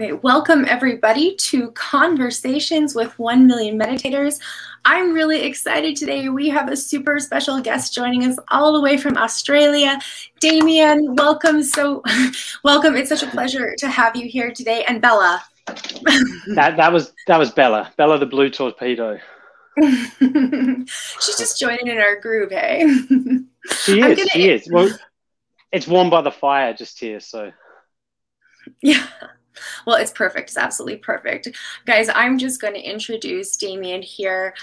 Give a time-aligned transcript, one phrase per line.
[0.00, 4.40] Okay, welcome everybody to Conversations with 1 Million Meditators.
[4.86, 6.30] I'm really excited today.
[6.30, 9.98] We have a super special guest joining us all the way from Australia.
[10.40, 11.62] Damien, welcome.
[11.62, 12.02] So,
[12.64, 12.96] welcome.
[12.96, 14.84] It's such a pleasure to have you here today.
[14.88, 15.44] And Bella.
[15.66, 17.92] that, that was that was Bella.
[17.98, 19.18] Bella the blue torpedo.
[19.82, 22.86] She's just joining in our groove, hey?
[23.82, 24.16] she is.
[24.16, 24.30] Gonna...
[24.30, 24.66] She is.
[24.72, 24.98] Well,
[25.72, 27.52] it's warm by the fire just here, so.
[28.80, 29.06] Yeah.
[29.86, 30.50] Well, it's perfect.
[30.50, 31.48] It's absolutely perfect.
[31.86, 34.54] Guys, I'm just going to introduce Damien here.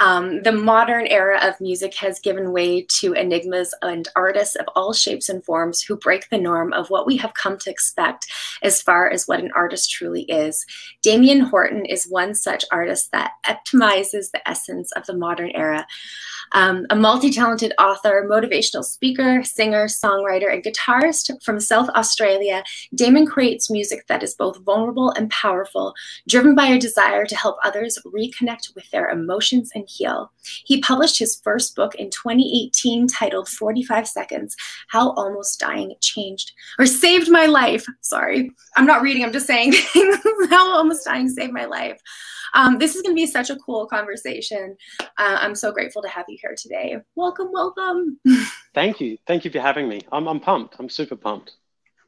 [0.00, 4.92] Um, the modern era of music has given way to enigmas and artists of all
[4.92, 8.26] shapes and forms who break the norm of what we have come to expect
[8.62, 10.64] as far as what an artist truly is.
[11.02, 15.86] Damien Horton is one such artist that epitomizes the essence of the modern era.
[16.52, 22.62] Um, a multi talented author, motivational speaker, singer, songwriter, and guitarist from South Australia,
[22.94, 25.94] Damien creates music that is both vulnerable and powerful,
[26.28, 30.30] driven by a desire to help others reconnect with their emotions and heal.
[30.64, 34.56] He published his first book in 2018 titled 45 Seconds
[34.88, 37.86] How Almost Dying Changed or Saved My Life.
[38.00, 39.72] Sorry, I'm not reading, I'm just saying
[40.50, 42.00] How Almost Dying Saved My Life.
[42.54, 44.76] Um, this is going to be such a cool conversation.
[45.00, 46.96] Uh, I'm so grateful to have you here today.
[47.16, 48.20] Welcome, welcome.
[48.74, 49.18] Thank you.
[49.26, 50.02] Thank you for having me.
[50.12, 50.76] I'm, I'm pumped.
[50.78, 51.56] I'm super pumped.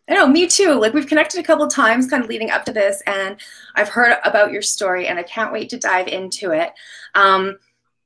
[0.08, 0.74] I know, me too.
[0.74, 3.36] Like we've connected a couple times kind of leading up to this and
[3.74, 6.72] I've heard about your story and I can't wait to dive into it.
[7.14, 7.58] Um,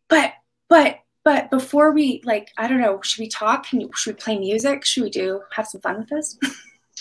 [0.09, 0.33] but,
[0.69, 3.67] but, but before we like, I don't know, should we talk?
[3.67, 4.87] Can you, should we play music?
[4.87, 6.39] Should we do, have some fun with this?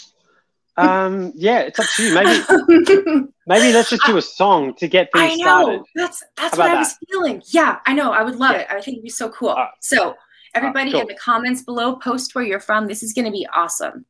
[0.78, 2.14] um, yeah, it's up to you.
[2.14, 5.64] Maybe, maybe let's just do a song to get things I know.
[5.64, 5.82] started.
[5.96, 7.42] That's, that's what I was feeling.
[7.48, 8.12] Yeah, I know.
[8.12, 8.62] I would love yeah.
[8.62, 8.68] it.
[8.70, 9.52] I think it'd be so cool.
[9.52, 10.16] Uh, so
[10.56, 11.02] everybody uh, cool.
[11.02, 12.88] in the comments below, post where you're from.
[12.88, 14.06] This is going to be awesome.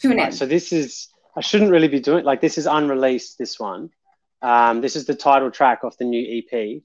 [0.00, 0.32] Tune in.
[0.32, 3.38] so this is I shouldn't really be doing like this is unreleased.
[3.38, 3.90] This one,
[4.42, 6.82] um, this is the title track of the new EP,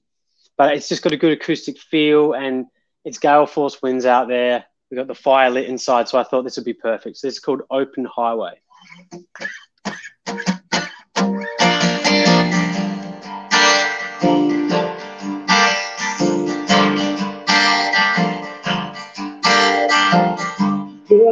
[0.56, 2.66] but it's just got a good acoustic feel and
[3.04, 4.64] it's gale force winds out there.
[4.90, 7.16] We got the fire lit inside, so I thought this would be perfect.
[7.16, 8.60] So this is called Open Highway.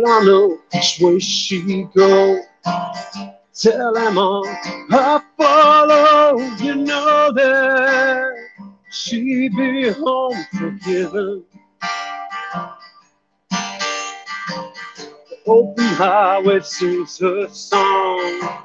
[0.07, 2.43] I know which way she go.
[3.55, 6.39] Tell them all I follow.
[6.59, 8.35] You know that
[8.91, 11.45] she be home forgiven.
[15.29, 18.61] The open highway sings her song.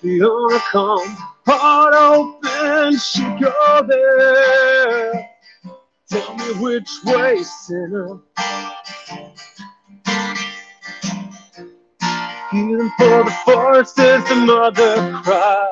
[0.00, 1.16] Fiona come,
[1.46, 5.30] heart open, she go there.
[6.08, 8.20] Tell me which way, sinner.
[12.52, 15.68] Even for the forest as the mother cries.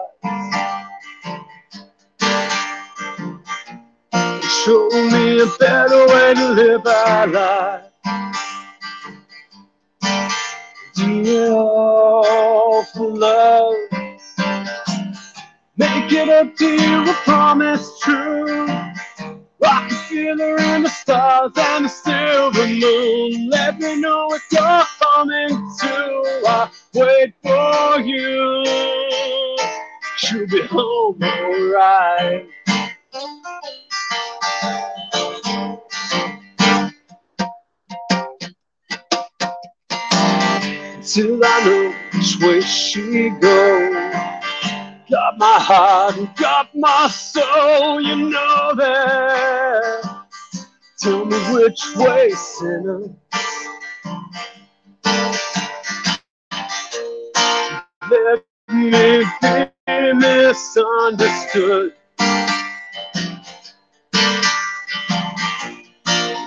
[4.64, 7.82] Show me a better way to live our life.
[11.50, 13.74] All for love.
[15.76, 18.68] Make it up to you, a promise true.
[18.68, 23.50] I can feel her in the stars and the silver moon.
[23.50, 25.48] Let me know if you're coming
[25.80, 26.22] too.
[26.46, 28.64] I wait for you.
[30.16, 32.46] She'll be home alright.
[41.04, 44.18] Till I know which way she goes
[45.10, 50.26] got my heart and got my soul, you know that.
[51.00, 53.08] Tell me which way, sinner.
[58.10, 61.94] Let me be misunderstood.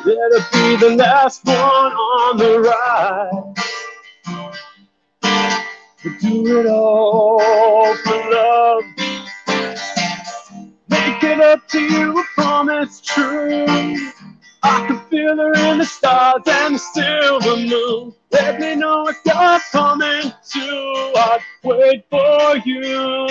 [0.06, 3.56] Let it be the last one on the ride
[6.22, 8.84] do it all for love.
[10.90, 13.66] Make it up to you, a promise true.
[14.64, 18.14] I can feel her in the stars and the silver moon.
[18.32, 21.14] Let me know if you're coming too.
[21.16, 23.28] I'd wait for you.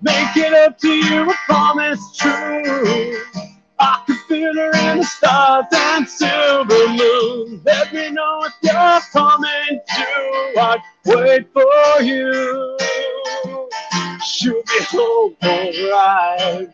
[0.00, 3.22] Make it up to you, a promise true.
[3.78, 7.60] I can feel her in the stars and silver moon.
[7.66, 10.60] Let me know if you're coming too.
[10.60, 12.78] I'd wait for you.
[14.24, 16.70] She'll be home alright.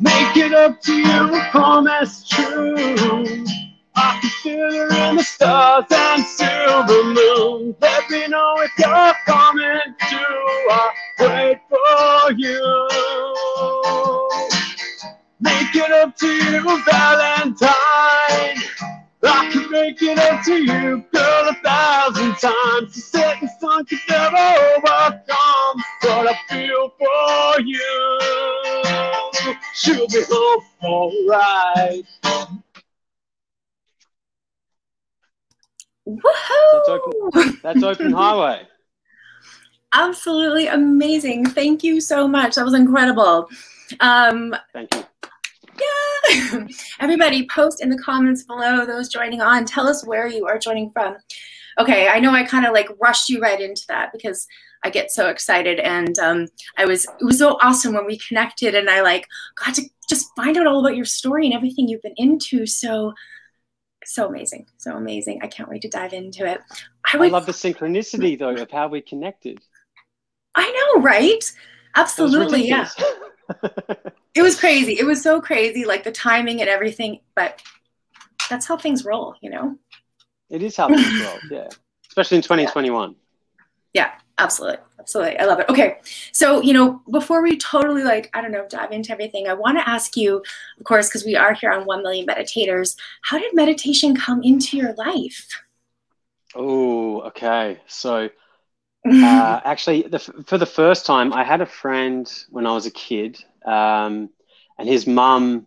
[0.00, 2.74] Make it up to you, a promise true.
[3.96, 7.76] I can feel her in the stars and silver moon.
[7.80, 10.42] Let me know if you're coming too.
[10.70, 12.88] I wait for you.
[15.40, 18.63] Make it up to you, Valentine.
[19.26, 22.94] I can make it up to you, girl, a thousand times.
[22.94, 24.36] The setting sun could never
[24.76, 28.18] overcome what I feel for you.
[29.74, 32.04] She'll be home alright.
[36.06, 36.22] Woohoo!
[36.72, 38.68] That's open, that's open highway.
[39.94, 41.46] Absolutely amazing.
[41.46, 42.56] Thank you so much.
[42.56, 43.48] That was incredible.
[44.00, 45.04] Um, Thank you.
[45.80, 46.66] Yeah.
[47.00, 50.90] Everybody, post in the comments below, those joining on, tell us where you are joining
[50.90, 51.16] from.
[51.78, 54.46] Okay, I know I kind of like rushed you right into that because
[54.84, 58.74] I get so excited and um, I was it was so awesome when we connected
[58.74, 59.26] and I like
[59.64, 62.66] got to just find out all about your story and everything you've been into.
[62.66, 63.14] So
[64.04, 65.40] so amazing, so amazing.
[65.42, 66.60] I can't wait to dive into it.
[67.12, 69.60] I would, love the synchronicity though of how we connected.
[70.54, 71.50] I know, right?
[71.96, 72.88] Absolutely, yeah.
[74.34, 74.98] It was crazy.
[74.98, 77.20] It was so crazy, like the timing and everything.
[77.36, 77.62] But
[78.50, 79.78] that's how things roll, you know.
[80.50, 81.68] it is how things roll, yeah.
[82.08, 83.14] Especially in 2021.
[83.92, 84.78] Yeah, absolutely.
[84.98, 85.38] Absolutely.
[85.38, 85.68] I love it.
[85.68, 85.98] Okay.
[86.32, 89.78] So, you know, before we totally like, I don't know, dive into everything, I want
[89.78, 90.42] to ask you,
[90.78, 94.76] of course, because we are here on 1 Million Meditators, how did meditation come into
[94.76, 95.48] your life?
[96.54, 97.80] Oh, okay.
[97.86, 98.30] So
[99.06, 102.90] uh, actually, the, for the first time, I had a friend when I was a
[102.90, 104.30] kid, um,
[104.78, 105.66] and his mum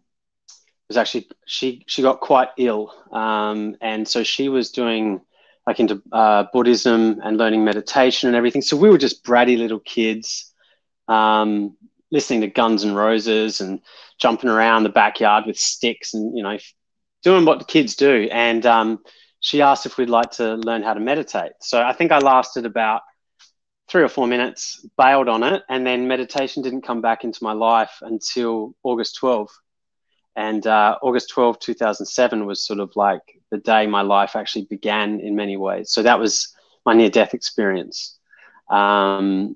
[0.87, 5.21] was actually she she got quite ill, um, and so she was doing
[5.65, 8.61] like into uh, Buddhism and learning meditation and everything.
[8.61, 10.53] So we were just bratty little kids,
[11.09, 11.75] um,
[12.09, 13.81] listening to Guns and Roses and
[14.17, 16.57] jumping around the backyard with sticks and you know
[17.23, 18.29] doing what the kids do.
[18.31, 18.99] And um,
[19.39, 21.51] she asked if we'd like to learn how to meditate.
[21.59, 23.01] So I think I lasted about
[23.89, 27.53] three or four minutes, bailed on it, and then meditation didn't come back into my
[27.53, 29.49] life until August 12.
[30.35, 35.19] And uh, August 12, 2007 was sort of like the day my life actually began
[35.19, 35.91] in many ways.
[35.91, 36.53] So that was
[36.85, 38.17] my near death experience.
[38.69, 39.55] Um,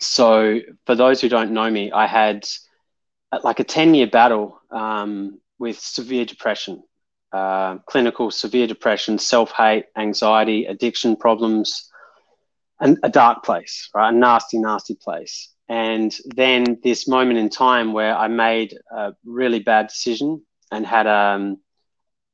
[0.00, 2.48] so for those who don't know me, I had
[3.30, 6.82] uh, like a 10 year battle um, with severe depression,
[7.32, 11.91] uh, clinical severe depression, self hate, anxiety, addiction problems,
[12.82, 14.12] and a dark place, right?
[14.12, 15.48] A nasty, nasty place.
[15.68, 21.06] And then this moment in time where I made a really bad decision and had
[21.06, 21.58] um,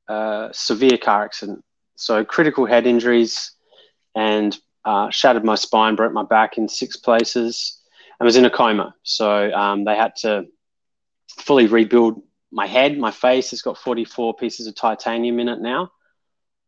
[0.07, 1.63] a severe car accident.
[1.95, 3.51] So critical head injuries
[4.15, 7.79] and uh, shattered my spine, broke my back in six places,
[8.19, 8.95] and was in a coma.
[9.03, 10.45] So um, they had to
[11.37, 12.97] fully rebuild my head.
[12.97, 15.91] My face has got 44 pieces of titanium in it now.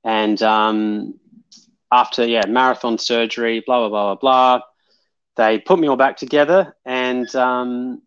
[0.04, 1.20] And um,
[1.92, 4.66] after, yeah, marathon surgery, blah, blah, blah, blah, blah,
[5.36, 6.76] they put me all back together.
[6.86, 8.02] And um,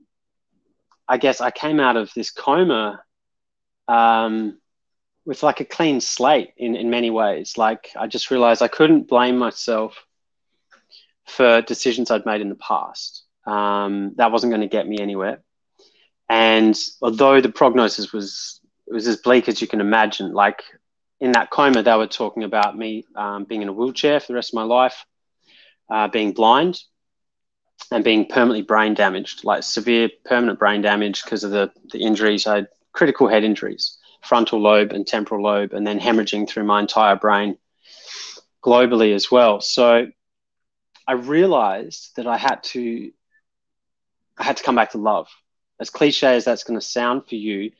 [1.08, 3.02] I guess I came out of this coma
[3.88, 4.58] um,
[5.26, 7.56] with like a clean slate in, in many ways.
[7.56, 10.04] Like I just realized I couldn't blame myself
[11.26, 13.24] for decisions I'd made in the past.
[13.46, 15.42] Um, that wasn't going to get me anywhere.
[16.28, 20.62] And although the prognosis was it was as bleak as you can imagine, like
[21.20, 24.34] in that coma, they were talking about me um, being in a wheelchair for the
[24.34, 25.04] rest of my life,
[25.90, 26.80] uh, being blind,
[27.90, 32.46] and being permanently brain damaged, like severe permanent brain damage because of the, the injuries.
[32.46, 36.80] I had critical head injuries, frontal lobe and temporal lobe, and then hemorrhaging through my
[36.80, 37.58] entire brain
[38.62, 39.60] globally as well.
[39.60, 40.06] So
[41.06, 43.12] I realized that I had to
[44.36, 45.28] I had to come back to love.
[45.78, 47.72] As cliche as that's going to sound for you,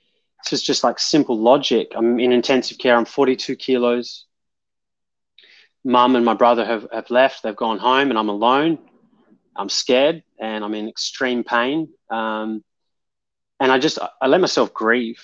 [0.53, 1.93] it's just, like simple logic.
[1.95, 2.97] I'm in intensive care.
[2.97, 4.27] I'm 42 kilos.
[5.85, 7.43] Mum and my brother have, have left.
[7.43, 8.79] They've gone home, and I'm alone.
[9.57, 11.89] I'm scared and I'm in extreme pain.
[12.11, 12.65] Um,
[13.61, 15.23] and I just I let myself grieve.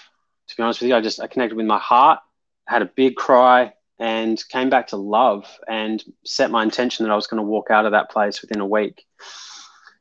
[0.49, 2.21] To be honest with you, I just I connected with my heart,
[2.67, 7.17] had a big cry, and came back to love and set my intention that I
[7.17, 9.05] was going to walk out of that place within a week,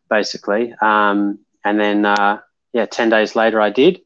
[0.10, 0.74] basically.
[0.82, 2.40] Um, and then uh,
[2.72, 4.02] yeah, ten days later I did.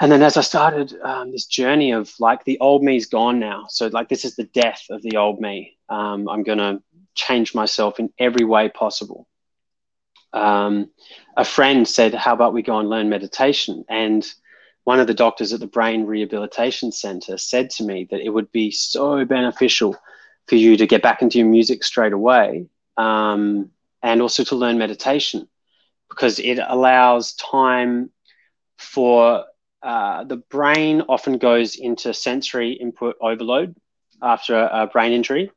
[0.00, 3.66] And then as I started um, this journey of like the old me's gone now,
[3.68, 5.76] so like this is the death of the old me.
[5.88, 6.82] Um, I'm gonna
[7.14, 9.28] change myself in every way possible.
[10.32, 10.90] Um,
[11.36, 13.84] a friend said, How about we go and learn meditation?
[13.88, 14.26] And
[14.82, 18.50] one of the doctors at the Brain Rehabilitation Center said to me that it would
[18.52, 19.96] be so beneficial
[20.46, 23.70] for you to get back into your music straight away um,
[24.02, 25.48] and also to learn meditation
[26.10, 28.10] because it allows time
[28.76, 29.44] for
[29.84, 33.76] uh, the brain often goes into sensory input overload
[34.22, 35.50] after a, a, brain injury,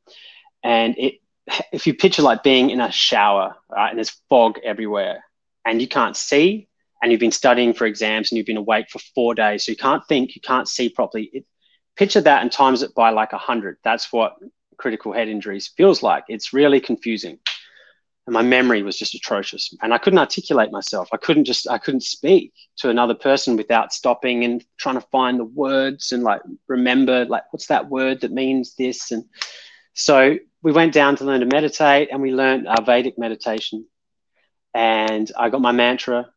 [0.64, 1.22] and it
[1.72, 5.24] if you picture like being in a shower, right, and there's fog everywhere,
[5.66, 6.68] and you can't see,
[7.02, 9.78] and you've been studying for exams, and you've been awake for four days, so you
[9.78, 11.30] can't think, you can't see properly.
[11.32, 11.46] It,
[11.96, 13.78] picture that and times it by like a hundred.
[13.84, 14.36] That's what
[14.78, 16.26] critical head injuries feels like.
[16.28, 17.40] It's really confusing
[18.28, 19.74] and my memory was just atrocious.
[19.82, 21.08] And i couldn't articulate myself.
[21.12, 25.40] I couldn't just i couldn't speak to another person without stopping and trying to find
[25.40, 29.12] the words and like remember like what's that word that means this?
[29.12, 29.24] And
[29.94, 33.86] so we went down to learn to meditate and we learned our vedic meditation.
[34.74, 36.30] And i got my mantra.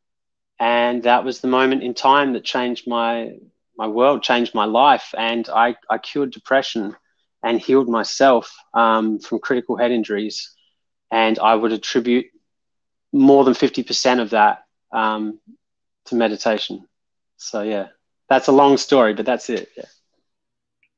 [0.60, 3.32] And that was the moment in time that changed my
[3.76, 5.12] my world changed my life.
[5.18, 6.94] And i i cured depression
[7.42, 10.54] and healed myself um, from critical head injuries
[11.10, 12.26] and I would attribute
[13.12, 15.40] more than 50% of that um,
[16.06, 16.86] to meditation.
[17.36, 17.88] So, yeah,
[18.28, 19.70] that's a long story, but that's it.
[19.76, 19.84] Yeah.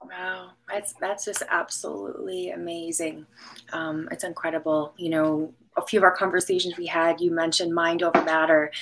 [0.04, 3.25] Wow, that's that's just absolutely amazing.
[3.73, 4.95] Um, it's incredible.
[4.97, 8.73] You know, a few of our conversations we had, you mentioned mind over matter,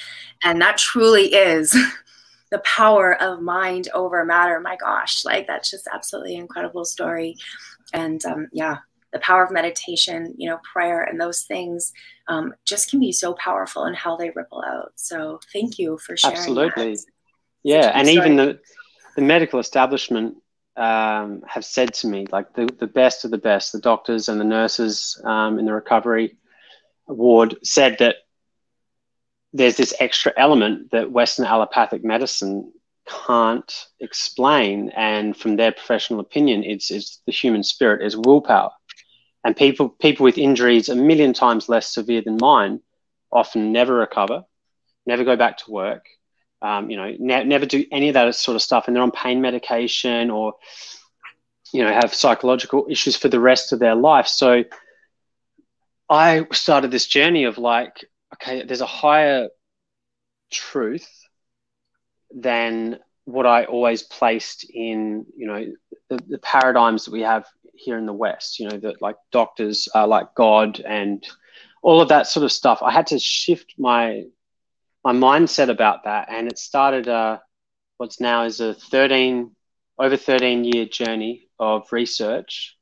[0.43, 1.77] and that truly is
[2.51, 4.59] the power of mind over matter.
[4.61, 7.37] My gosh, like that's just absolutely incredible story.
[7.93, 8.79] And um, yeah,
[9.13, 11.93] the power of meditation, you know, prayer, and those things
[12.29, 14.93] um, just can be so powerful in how they ripple out.
[14.97, 16.37] So thank you for sharing.
[16.37, 16.95] Absolutely.
[16.95, 17.05] That.
[17.63, 18.61] Yeah, and even the
[19.17, 20.37] the medical establishment
[20.77, 24.41] um, have said to me, like the, the best of the best, the doctors and
[24.41, 26.37] the nurses um, in the recovery
[27.07, 28.17] ward said that
[29.53, 32.73] there's this extra element that Western allopathic medicine
[33.27, 34.91] can't explain.
[34.91, 38.71] And from their professional opinion, it's, it's the human spirit is willpower.
[39.43, 42.81] And people people with injuries a million times less severe than mine
[43.33, 44.45] often never recover,
[45.07, 46.05] never go back to work,
[46.63, 49.11] um, you know, ne- never do any of that sort of stuff, and they're on
[49.11, 50.55] pain medication or
[51.73, 54.27] you know have psychological issues for the rest of their life.
[54.27, 54.65] So
[56.11, 58.05] I started this journey of like,
[58.35, 59.49] okay, there's a higher
[60.51, 61.09] truth
[62.35, 65.67] than what I always placed in, you know,
[66.09, 67.47] the, the paradigms that we have
[67.81, 71.27] here in the West, you know, that like doctors are like God and
[71.83, 72.83] all of that sort of stuff.
[72.83, 74.25] I had to shift my
[75.03, 77.39] my mindset about that, and it started uh,
[77.97, 79.57] what's now is a thirteen
[79.99, 82.77] over thirteen year journey of research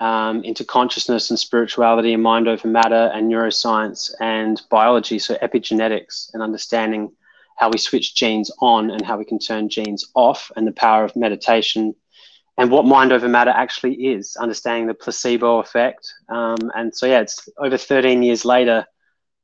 [0.00, 6.34] um, into consciousness and spirituality and mind over matter and neuroscience and biology, so epigenetics
[6.34, 7.12] and understanding
[7.56, 11.04] how we switch genes on and how we can turn genes off, and the power
[11.04, 11.94] of meditation
[12.56, 16.12] and what mind over matter actually is, understanding the placebo effect.
[16.28, 18.86] Um, and so, yeah, it's over 13 years later,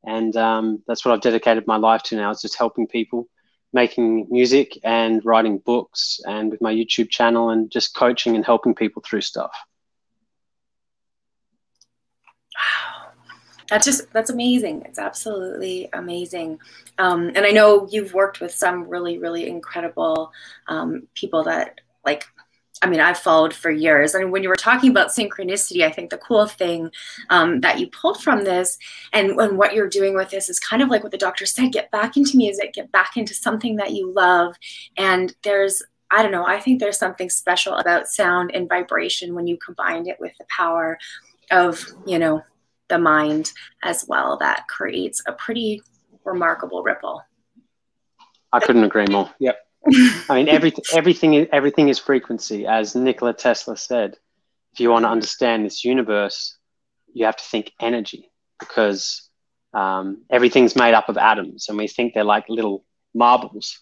[0.04, 2.30] and um, that's what I've dedicated my life to now.
[2.30, 3.28] It's just helping people,
[3.72, 8.74] making music and writing books, and with my YouTube channel, and just coaching and helping
[8.76, 9.52] people through stuff.
[12.54, 13.08] Wow,
[13.68, 14.82] that's just that's amazing.
[14.86, 16.60] It's absolutely amazing.
[16.98, 20.30] Um, and I know you've worked with some really, really incredible
[20.68, 22.24] um, people that like
[22.82, 24.14] I mean, I've followed for years.
[24.14, 26.90] And when you were talking about synchronicity, I think the cool thing
[27.28, 28.78] um, that you pulled from this
[29.12, 31.72] and, and what you're doing with this is kind of like what the doctor said
[31.72, 34.56] get back into music, get back into something that you love.
[34.96, 39.46] And there's, I don't know, I think there's something special about sound and vibration when
[39.46, 40.98] you combine it with the power
[41.50, 42.42] of, you know,
[42.88, 45.82] the mind as well that creates a pretty
[46.24, 47.22] remarkable ripple.
[48.52, 49.30] I couldn't agree more.
[49.38, 49.58] Yep.
[49.86, 54.16] I mean, everything, everything, everything is frequency, as Nikola Tesla said.
[54.72, 56.56] If you want to understand this universe,
[57.12, 59.28] you have to think energy because
[59.72, 62.84] um, everything's made up of atoms, and we think they're like little
[63.14, 63.80] marbles,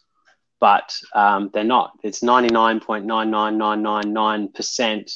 [0.61, 1.93] but um, they're not.
[2.02, 5.11] It's ninety nine point nine nine nine nine nine percent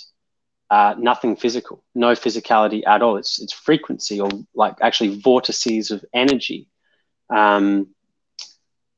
[0.72, 3.18] uh, nothing physical, no physicality at all.
[3.18, 6.66] It's it's frequency or like actually vortices of energy.
[7.28, 7.88] Um,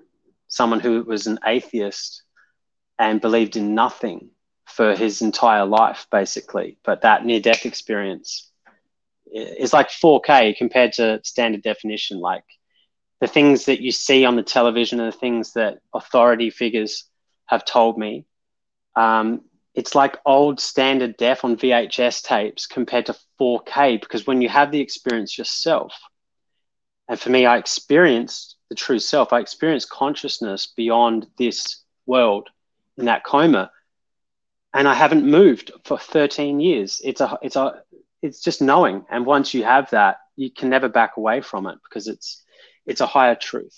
[0.50, 2.22] someone who was an atheist
[3.00, 4.32] and believed in nothing
[4.66, 6.78] for his entire life, basically.
[6.84, 8.52] But that near death experience
[9.32, 12.20] is like 4K compared to standard definition.
[12.20, 12.44] Like
[13.22, 17.06] the things that you see on the television and the things that authority figures
[17.46, 18.26] have told me,
[18.94, 24.50] um, it's like old standard def on VHS tapes compared to 4K because when you
[24.50, 25.94] have the experience yourself,
[27.08, 29.34] and for me, I experienced the true self.
[29.34, 32.50] I experienced consciousness beyond this world
[32.98, 33.72] in that coma,
[34.74, 37.02] and I haven't moved for 13 years.
[37.04, 37.82] It's a, it's a,
[38.22, 41.78] it's just knowing, and once you have that, you can never back away from it
[41.84, 42.44] because it's,
[42.86, 43.76] it's a higher truth.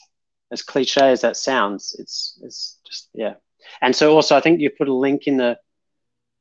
[0.51, 3.35] As cliche as that sounds, it's, it's just yeah.
[3.81, 5.57] And so also, I think you put a link in the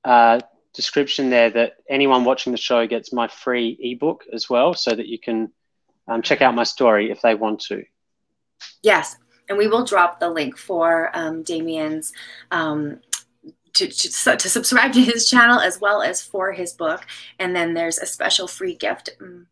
[0.04, 0.40] uh,
[0.75, 5.06] description there that anyone watching the show gets my free ebook as well, so that
[5.06, 5.52] you can
[6.09, 7.85] um, check out my story if they want to.
[8.82, 9.16] Yes,
[9.49, 12.12] and we will drop the link for um, Damien's.
[12.50, 13.00] Um,
[13.75, 17.06] to, to, to, subscribe to his channel as well as for his book.
[17.38, 19.47] And then there's a special free gift um,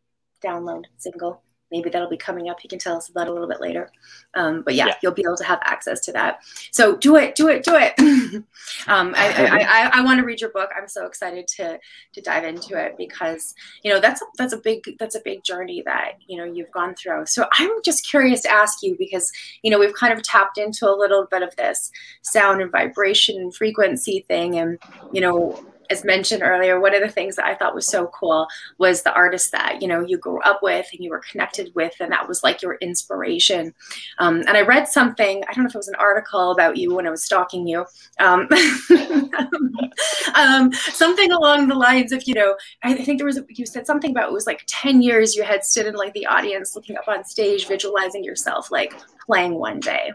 [0.45, 2.61] download single maybe that'll be coming up.
[2.61, 3.91] He can tell us about a little bit later.
[4.35, 6.41] Um, but yeah, yeah, you'll be able to have access to that.
[6.71, 7.99] So do it, do it, do it.
[8.87, 10.71] um, I, I, I, I want to read your book.
[10.77, 11.79] I'm so excited to
[12.12, 15.83] to dive into it because you know that's that's a big that's a big journey
[15.85, 17.27] that you know you've gone through.
[17.27, 19.31] So I'm just curious to ask you because
[19.62, 21.91] you know we've kind of tapped into a little bit of this
[22.23, 24.79] sound and vibration and frequency thing, and
[25.12, 28.47] you know as mentioned earlier, one of the things that I thought was so cool
[28.78, 31.94] was the artist that you know you grew up with and you were connected with,
[32.00, 33.75] and that was like your inspiration.
[34.18, 36.94] Um, and I read something, I don't know if it was an article about you
[36.94, 37.85] when I was stalking you,
[38.18, 38.49] um,
[40.35, 44.12] um, something along the lines of you know I think there was you said something
[44.12, 47.08] about it was like ten years you had stood in like the audience, looking up
[47.08, 48.95] on stage, visualizing yourself like
[49.26, 50.12] playing one day.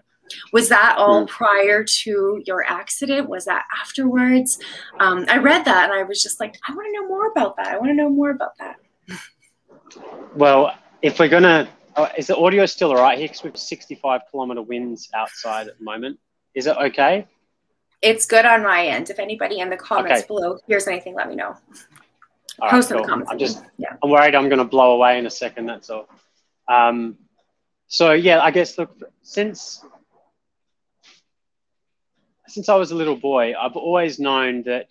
[0.51, 1.27] Was that all mm.
[1.27, 3.29] prior to your accident?
[3.29, 4.59] Was that afterwards?
[4.99, 7.57] Um, I read that and I was just like, I want to know more about
[7.57, 7.67] that.
[7.67, 8.77] I want to know more about that.
[10.35, 13.27] Well, if we're gonna, uh, is the audio still all right here?
[13.27, 16.19] Because we've 65 kilometer winds outside at the moment.
[16.53, 17.27] Is it okay?
[18.01, 19.09] It's good on my end.
[19.09, 20.27] If anybody in the comments okay.
[20.27, 21.55] below hears anything, let me know.
[22.59, 22.97] All Post right, cool.
[22.97, 23.31] in the comments.
[23.31, 23.95] I'm just, yeah.
[24.03, 25.65] I'm worried I'm going to blow away in a second.
[25.65, 26.07] That's all.
[26.67, 27.17] Um,
[27.87, 29.83] so yeah, I guess look, since
[32.47, 34.87] since I was a little boy, I've always known that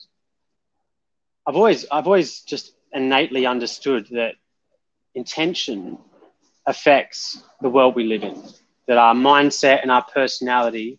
[1.47, 4.35] I've always I've always just innately understood that
[5.15, 5.99] intention
[6.67, 8.43] affects the world we live in.
[8.87, 10.99] That our mindset and our personality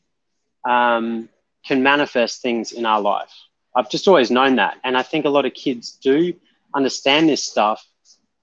[0.67, 1.29] um,
[1.65, 3.31] can manifest things in our life.
[3.75, 6.33] I've just always known that, and I think a lot of kids do
[6.73, 7.85] understand this stuff,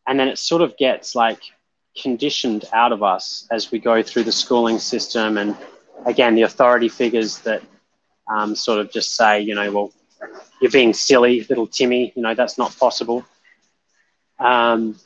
[0.07, 1.40] and then it sort of gets like
[2.01, 5.55] conditioned out of us as we go through the schooling system and
[6.07, 7.62] again the authority figures that
[8.29, 9.93] um, sort of just say, you know, well,
[10.61, 13.25] you're being silly, little Timmy, you know, that's not possible.
[14.39, 14.97] Um,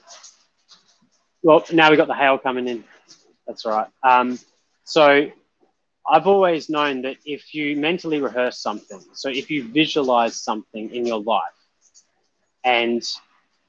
[1.43, 2.85] well, now we've got the hail coming in.
[3.47, 3.89] That's all right.
[4.03, 4.39] Um,
[4.85, 5.31] so
[6.09, 11.07] I've always known that if you mentally rehearse something, so if you visualize something in
[11.07, 11.43] your life
[12.65, 13.03] and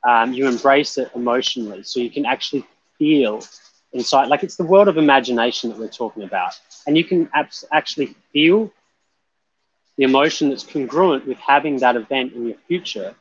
[0.08, 2.66] um, you embrace it emotionally, so you can actually
[2.98, 3.42] feel
[3.94, 6.54] inside, like it's the world of imagination that we're talking about,
[6.86, 8.72] and you can abs- actually feel
[9.98, 13.16] the emotion that's congruent with having that event in your future,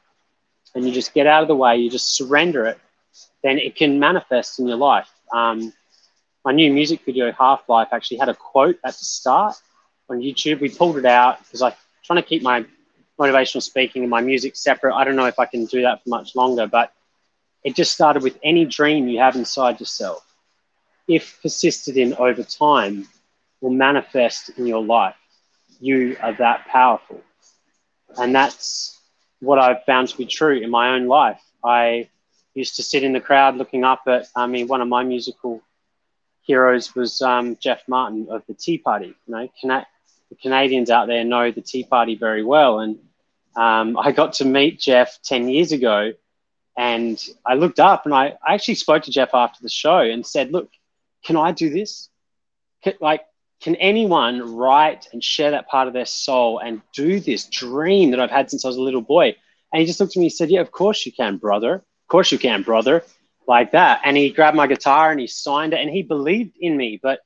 [0.75, 2.79] and you just get out of the way, you just surrender it,
[3.43, 5.09] then it can manifest in your life.
[5.33, 5.73] Um,
[6.45, 9.57] my new music video, Half Life, actually had a quote at the start
[10.09, 10.61] on YouTube.
[10.61, 11.73] We pulled it out because I'm
[12.05, 12.65] trying to keep my
[13.19, 14.95] motivational speaking and my music separate.
[14.95, 16.93] I don't know if I can do that for much longer, but
[17.65, 20.25] it just started with any dream you have inside yourself,
[21.09, 23.09] if persisted in over time,
[23.61, 25.17] will manifest in your life
[25.81, 27.23] you are that powerful.
[28.17, 28.99] And that's
[29.41, 31.41] what I've found to be true in my own life.
[31.65, 32.09] I
[32.55, 35.63] used to sit in the crowd looking up at, I mean, one of my musical
[36.43, 39.15] heroes was um, Jeff Martin of the Tea Party.
[39.27, 39.87] You know, Cana-
[40.31, 42.81] the Canadians out there know the Tea Party very well.
[42.81, 42.99] And
[43.57, 46.13] um, I got to meet Jeff 10 years ago.
[46.79, 50.27] And I looked up and I, I actually spoke to Jeff after the show and
[50.27, 50.71] said, Look,
[51.25, 52.11] can I do this?
[52.83, 53.23] Can, like,
[53.61, 58.21] can anyone write and share that part of their soul and do this dream that
[58.21, 59.35] I've had since I was a little boy?
[59.73, 61.75] And he just looked at me and said, Yeah, of course you can, brother.
[61.75, 63.03] Of course you can, brother.
[63.49, 64.01] Like that.
[64.05, 66.99] And he grabbed my guitar and he signed it and he believed in me.
[67.03, 67.21] But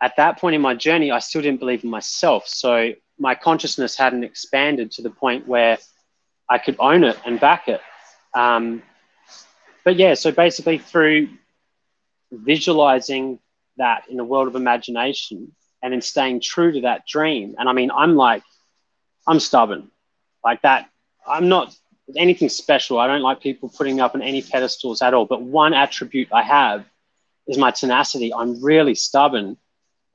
[0.00, 2.46] at that point in my journey, I still didn't believe in myself.
[2.46, 5.78] So my consciousness hadn't expanded to the point where
[6.48, 7.80] I could own it and back it.
[8.34, 8.82] Um,
[9.84, 11.28] but yeah, so basically through
[12.30, 13.40] visualizing
[13.78, 17.54] that in a world of imagination and in staying true to that dream.
[17.58, 18.42] And I mean, I'm like,
[19.26, 19.90] I'm stubborn
[20.44, 20.88] like that.
[21.26, 21.74] I'm not
[22.16, 22.98] anything special.
[22.98, 25.26] I don't like people putting up on any pedestals at all.
[25.26, 26.84] But one attribute I have
[27.46, 28.32] is my tenacity.
[28.32, 29.56] I'm really stubborn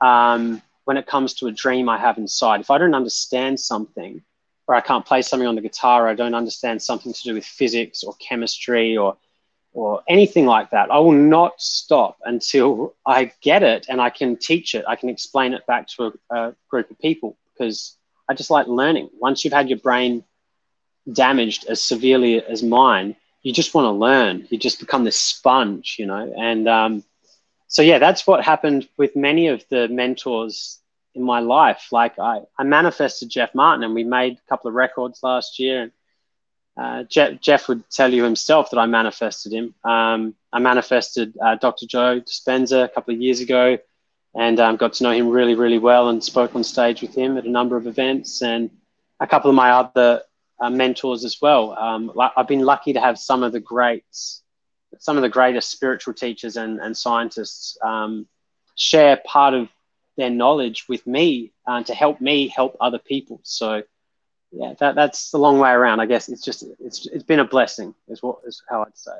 [0.00, 2.60] um, when it comes to a dream I have inside.
[2.60, 4.22] If I don't understand something,
[4.66, 7.34] or I can't play something on the guitar, or I don't understand something to do
[7.34, 9.16] with physics or chemistry or
[9.74, 14.36] or anything like that, I will not stop until I get it and I can
[14.36, 14.84] teach it.
[14.88, 17.96] I can explain it back to a, a group of people because
[18.28, 19.10] I just like learning.
[19.18, 20.24] Once you've had your brain
[21.12, 24.46] damaged as severely as mine, you just want to learn.
[24.48, 26.32] You just become this sponge, you know.
[26.36, 27.04] And um,
[27.66, 30.78] so, yeah, that's what happened with many of the mentors
[31.14, 31.88] in my life.
[31.90, 35.82] Like I, I manifested Jeff Martin, and we made a couple of records last year.
[35.82, 35.92] And
[36.76, 39.74] uh, Jeff, Jeff, would tell you himself that I manifested him.
[39.84, 41.86] Um, I manifested uh, Dr.
[41.86, 43.78] Joe Dispenza a couple of years ago,
[44.34, 47.38] and um, got to know him really, really well, and spoke on stage with him
[47.38, 48.42] at a number of events.
[48.42, 48.70] And
[49.20, 50.22] a couple of my other
[50.60, 51.76] uh, mentors as well.
[51.78, 54.42] Um, I've been lucky to have some of the greats,
[54.98, 58.26] some of the greatest spiritual teachers and, and scientists um,
[58.76, 59.68] share part of
[60.16, 63.40] their knowledge with me uh, to help me help other people.
[63.42, 63.82] So,
[64.56, 66.00] yeah, that, that's the long way around.
[66.00, 69.12] I guess it's just it's it's been a blessing, is what is how I'd say.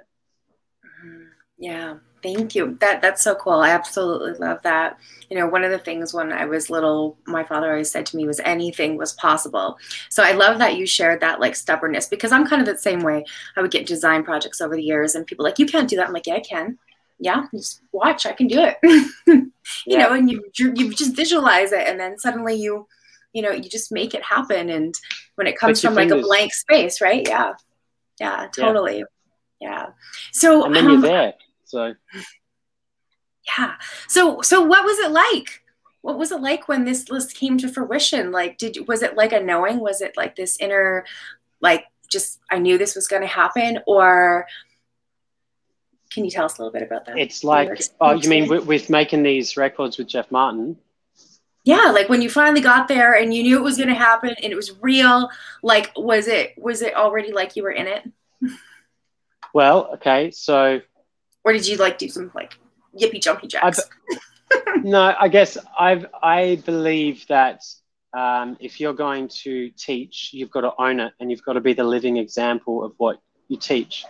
[1.04, 1.24] Mm-hmm.
[1.58, 2.76] Yeah, thank you.
[2.80, 3.54] That that's so cool.
[3.54, 4.98] I absolutely love that.
[5.30, 8.16] You know, one of the things when I was little, my father always said to
[8.16, 9.78] me was anything was possible.
[10.08, 13.00] So I love that you shared that like stubbornness because I'm kind of the same
[13.00, 13.24] way.
[13.56, 16.08] I would get design projects over the years and people like, you can't do that.
[16.08, 16.78] I'm like, yeah, I can.
[17.18, 18.26] Yeah, just watch.
[18.26, 18.76] I can do it.
[19.26, 19.52] you
[19.86, 19.98] yeah.
[19.98, 22.88] know, and you you just visualize it, and then suddenly you,
[23.34, 24.70] you know, you just make it happen.
[24.70, 24.94] And
[25.34, 27.26] when it comes from like a blank space, right?
[27.28, 27.52] Yeah,
[28.18, 29.04] yeah, totally.
[29.60, 29.68] Yeah.
[29.68, 29.86] yeah.
[30.32, 31.94] So and then um, you're there so
[33.58, 33.74] yeah.
[34.08, 35.62] So so what was it like?
[36.02, 38.30] What was it like when this list came to fruition?
[38.30, 39.80] Like did was it like a knowing?
[39.80, 41.04] Was it like this inner
[41.60, 44.46] like just I knew this was going to happen or
[46.12, 47.18] can you tell us a little bit about that?
[47.18, 47.70] It's like,
[48.00, 50.76] oh, you mean with, with, making these records with Jeff Martin?
[51.64, 54.34] Yeah, like when you finally got there and you knew it was going to happen
[54.42, 55.30] and it was real.
[55.62, 58.10] Like, was it was it already like you were in it?
[59.54, 60.80] Well, okay, so
[61.44, 62.58] or did you like do some like
[63.00, 63.80] yippee jumpy jacks?
[64.82, 67.62] no, I guess I I believe that
[68.12, 71.60] um, if you're going to teach, you've got to own it, and you've got to
[71.60, 74.04] be the living example of what you teach.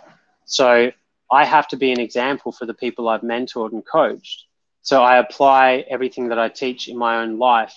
[0.45, 0.91] So
[1.31, 4.45] I have to be an example for the people I've mentored and coached.
[4.85, 7.73] So I apply everything that I teach in my own life,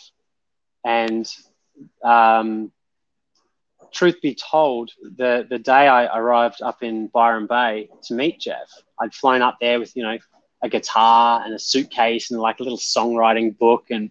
[0.85, 1.27] and
[2.05, 2.71] um,
[3.95, 8.71] truth be told, the the day I arrived up in Byron Bay to meet Jeff,
[9.01, 10.19] I'd flown up there with you know
[10.63, 14.11] a guitar and a suitcase and like a little songwriting book, and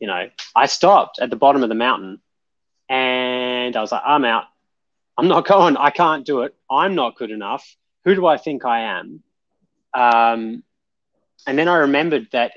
[0.00, 2.20] you know I stopped at the bottom of the mountain,
[2.88, 4.46] and I was like, I'm out.
[5.16, 5.76] I'm not going.
[5.76, 6.52] I can't do it.
[6.68, 7.76] I'm not good enough.
[8.04, 9.22] Who do I think I am?
[9.94, 10.64] Um,
[11.46, 12.52] and then I remembered that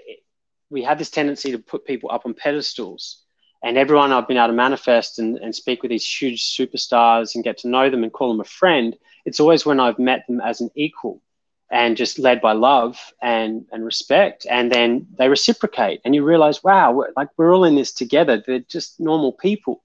[0.69, 3.23] we had this tendency to put people up on pedestals
[3.63, 7.43] and everyone I've been able to manifest and, and speak with these huge superstars and
[7.43, 8.95] get to know them and call them a friend,
[9.25, 11.21] it's always when I've met them as an equal
[11.69, 14.45] and just led by love and, and respect.
[14.49, 18.41] And then they reciprocate and you realize, wow, we're, like we're all in this together.
[18.45, 19.83] They're just normal people.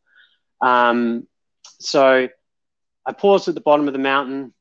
[0.60, 1.26] Um,
[1.80, 2.28] so
[3.04, 4.52] I paused at the bottom of the mountain.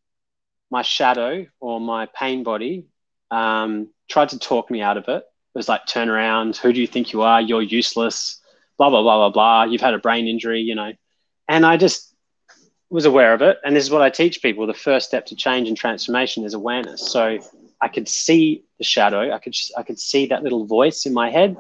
[0.72, 2.86] My shadow or my pain body
[3.32, 5.24] um, tried to talk me out of it.
[5.24, 6.58] It was like, turn around.
[6.58, 7.42] Who do you think you are?
[7.42, 8.42] You're useless
[8.82, 9.64] blah blah blah blah blah.
[9.72, 10.92] You've had a brain injury, you know,
[11.48, 12.16] and I just
[12.90, 13.60] was aware of it.
[13.64, 16.56] And this is what I teach people: the first step to change and transformation is
[16.56, 17.12] awareness.
[17.12, 17.38] So
[17.80, 19.32] I could see the shadow.
[19.32, 21.58] I could just, I could see that little voice in my head.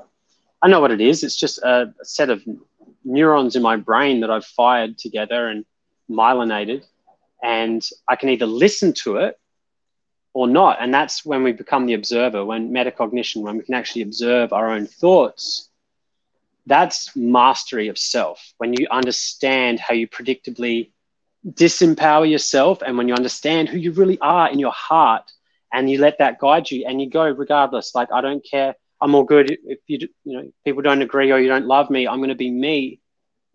[0.64, 1.24] I know what it is.
[1.24, 2.42] It's just a, set of
[3.04, 5.64] neurons in my brain that I've fired together and
[6.10, 6.86] myelinated,
[7.44, 9.40] and I can either listen to it
[10.34, 10.78] or not.
[10.80, 14.72] And that's when we become the observer, when metacognition, when we can actually observe our
[14.72, 15.70] own thoughts.
[16.68, 18.54] That's mastery of self.
[18.58, 20.92] When you understand how you predictably
[21.48, 25.32] disempower yourself and when you understand who you really are in your heart
[25.74, 27.96] and you let that guide you and you go regardless.
[27.96, 28.76] Like i don't care.
[29.02, 29.58] I'm all good.
[29.66, 32.36] If you you know people don't agree or you don't love me i'm going to
[32.36, 33.00] be me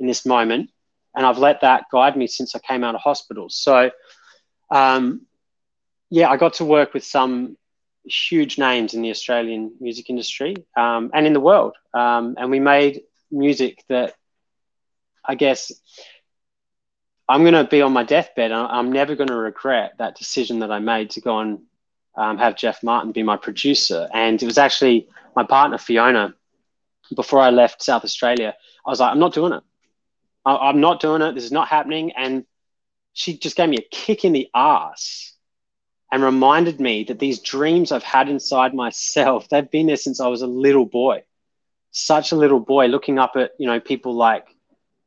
[0.01, 0.71] in this moment.
[1.15, 3.49] And i've let that guide me since i came out of hospital.
[3.49, 3.91] So
[4.71, 5.27] um,
[6.11, 7.57] yeah i got to work with some
[8.07, 11.75] huge names in the Australian music industry um, and in the world.
[11.93, 14.15] Um, and we made music that
[15.25, 15.73] I guess
[17.29, 18.53] I'm going to be on my deathbed.
[18.53, 21.59] I'm never going to regret that decision that I made to go and
[22.17, 24.09] um, have Jeff Martin be my producer.
[24.15, 26.35] And it was actually my partner, Fiona,
[27.15, 28.55] before I left South Australia.
[28.87, 29.63] I was like, I'm not doing it.
[30.45, 31.35] I- I'm not doing it.
[31.35, 32.13] This is not happening.
[32.17, 32.45] And
[33.13, 35.36] she just gave me a kick in the ass
[36.13, 40.29] and reminded me that these dreams I've had inside myself, they've been there since I
[40.29, 41.25] was a little boy.
[41.91, 44.47] Such a little boy looking up at, you know, people like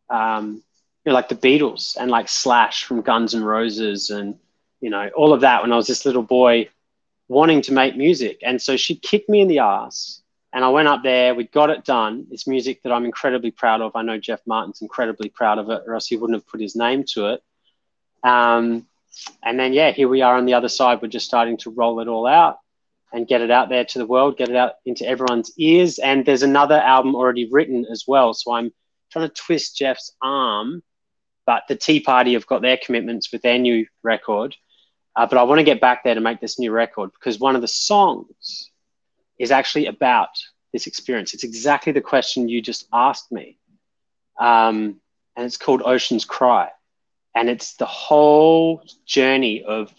[0.09, 0.63] um,
[1.05, 4.35] you know, like the Beatles and like Slash from Guns N' Roses and
[4.81, 6.69] you know all of that when I was this little boy
[7.27, 8.39] wanting to make music.
[8.43, 11.35] And so she kicked me in the ass, and I went up there.
[11.35, 12.27] We got it done.
[12.31, 13.95] It's music that I'm incredibly proud of.
[13.95, 16.75] I know Jeff Martin's incredibly proud of it, or else he wouldn't have put his
[16.75, 17.43] name to it.
[18.23, 18.85] Um,
[19.43, 21.01] and then yeah, here we are on the other side.
[21.01, 22.57] We're just starting to roll it all out
[23.11, 25.99] and get it out there to the world, get it out into everyone's ears.
[25.99, 28.33] And there's another album already written as well.
[28.33, 28.71] So I'm
[29.11, 30.83] trying to twist Jeff's arm,
[31.45, 34.55] but the Tea Party have got their commitments with their new record.
[35.15, 37.55] Uh, but I want to get back there to make this new record because one
[37.55, 38.69] of the songs
[39.39, 40.29] is actually about
[40.71, 41.33] this experience.
[41.33, 43.57] It's exactly the question you just asked me.
[44.39, 45.01] Um,
[45.35, 46.69] and it's called Ocean's Cry.
[47.35, 49.93] And it's the whole journey of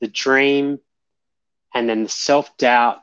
[0.00, 0.78] the dream
[1.74, 2.98] and then the self doubt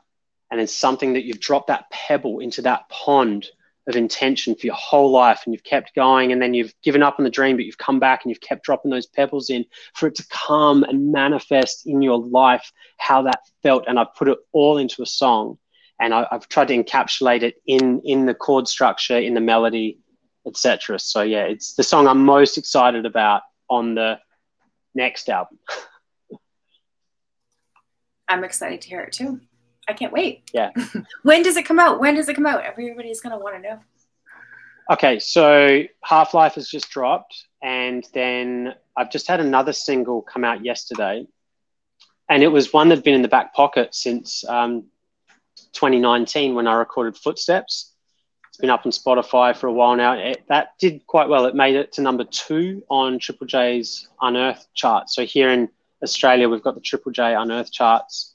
[0.50, 3.48] and then something that you've dropped that pebble into that pond
[3.88, 6.30] of intention for your whole life and you've kept going.
[6.30, 8.64] And then you've given up on the dream but you've come back and you've kept
[8.64, 9.64] dropping those pebbles in
[9.94, 13.84] for it to come and manifest in your life how that felt.
[13.88, 15.58] And i've put it all into a song.
[15.98, 19.98] And I, have tried to encapsulate it in in the chord structure in the melody
[20.44, 23.42] etc so yeah it's the song i'm most excited about
[23.72, 24.18] on the
[24.94, 25.58] next album
[28.28, 29.40] i'm excited to hear it too
[29.88, 30.50] I can't wait.
[30.52, 30.70] Yeah.
[31.22, 32.00] when does it come out?
[32.00, 32.64] When does it come out?
[32.64, 33.80] Everybody's going to want to know.
[34.90, 40.44] Okay, so Half Life has just dropped, and then I've just had another single come
[40.44, 41.26] out yesterday,
[42.28, 44.86] and it was one that's been in the back pocket since um,
[45.72, 47.91] 2019 when I recorded Footsteps.
[48.62, 50.14] Been up on Spotify for a while now.
[50.14, 51.44] It, that did quite well.
[51.44, 55.10] It made it to number two on Triple J's Unearthed chart.
[55.10, 55.68] So here in
[56.02, 58.32] Australia, we've got the Triple J Unearthed charts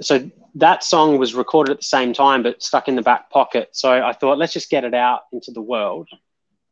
[0.00, 3.68] so that song was recorded at the same time but stuck in the back pocket
[3.72, 6.08] so i thought let's just get it out into the world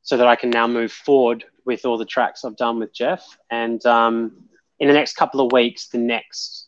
[0.02, 3.36] so that i can now move forward with all the tracks i've done with jeff
[3.50, 4.32] and um,
[4.78, 6.66] in the next couple of weeks the next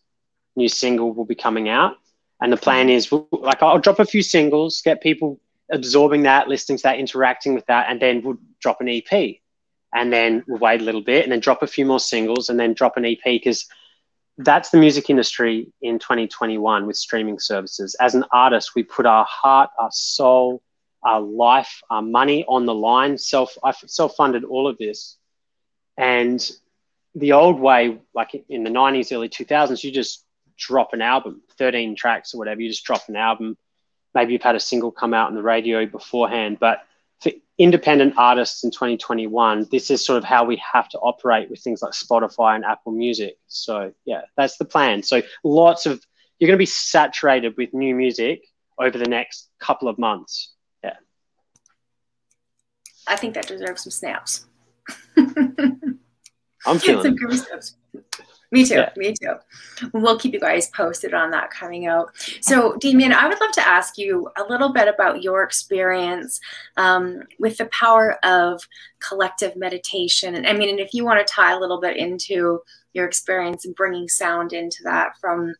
[0.56, 1.96] new single will be coming out
[2.40, 5.40] and the plan is like i'll drop a few singles get people
[5.70, 9.36] absorbing that listening to that interacting with that and then we'll drop an ep
[9.94, 12.58] and then we'll wait a little bit and then drop a few more singles and
[12.58, 13.66] then drop an ep because
[14.38, 17.96] that's the music industry in 2021 with streaming services.
[18.00, 20.62] As an artist, we put our heart, our soul,
[21.02, 23.16] our life, our money on the line.
[23.16, 25.16] Self, I self-funded all of this,
[25.96, 26.50] and
[27.14, 30.24] the old way, like in the 90s, early 2000s, you just
[30.58, 32.60] drop an album, 13 tracks or whatever.
[32.60, 33.56] You just drop an album.
[34.16, 36.86] Maybe you've had a single come out on the radio beforehand, but
[37.20, 41.60] for independent artists in 2021, this is sort of how we have to operate with
[41.60, 43.36] things like Spotify and Apple Music.
[43.46, 45.02] So, yeah, that's the plan.
[45.02, 46.02] So, lots of
[46.38, 48.46] you're going to be saturated with new music
[48.78, 50.54] over the next couple of months.
[50.82, 50.94] Yeah.
[53.06, 54.46] I think that deserves some snaps.
[56.66, 57.60] I'm feeling some
[58.52, 58.74] me too.
[58.74, 58.90] Yeah.
[58.96, 59.34] Me too.
[59.92, 62.10] We'll keep you guys posted on that coming out.
[62.40, 66.40] So, Damien, I would love to ask you a little bit about your experience
[66.76, 68.62] um, with the power of
[69.00, 70.34] collective meditation.
[70.34, 72.60] And I mean, and if you want to tie a little bit into
[72.92, 75.54] your experience in bringing sound into that from,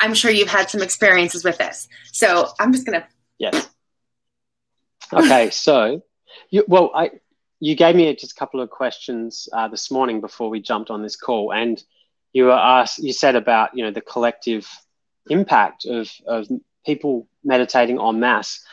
[0.00, 1.88] I'm sure you've had some experiences with this.
[2.12, 3.06] So, I'm just going to.
[3.38, 3.68] Yes.
[5.12, 5.50] Okay.
[5.50, 6.02] so,
[6.50, 7.12] you, well, I,
[7.60, 11.02] you gave me just a couple of questions uh, this morning before we jumped on
[11.02, 11.82] this call, and
[12.32, 12.98] you were asked.
[12.98, 14.68] You said about you know the collective
[15.28, 16.48] impact of of
[16.86, 18.64] people meditating en masse,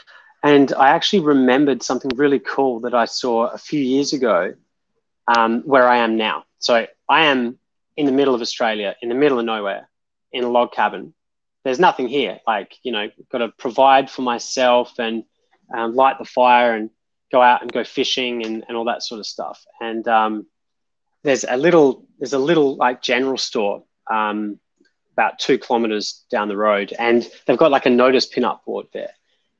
[0.43, 4.53] and I actually remembered something really cool that I saw a few years ago,
[5.35, 6.45] um, where I am now.
[6.59, 7.57] So I am
[7.97, 9.89] in the middle of Australia, in the middle of nowhere,
[10.31, 11.13] in a log cabin.
[11.63, 12.39] There's nothing here.
[12.45, 15.23] Like you know, got to provide for myself and
[15.75, 16.91] um, light the fire and
[17.35, 19.65] go out and go fishing and, and all that sort of stuff.
[19.81, 20.45] And um,
[21.23, 24.57] there's a little there's a little like general store um,
[25.13, 29.11] about two kilometers down the road, and they've got like a notice pin-up board there.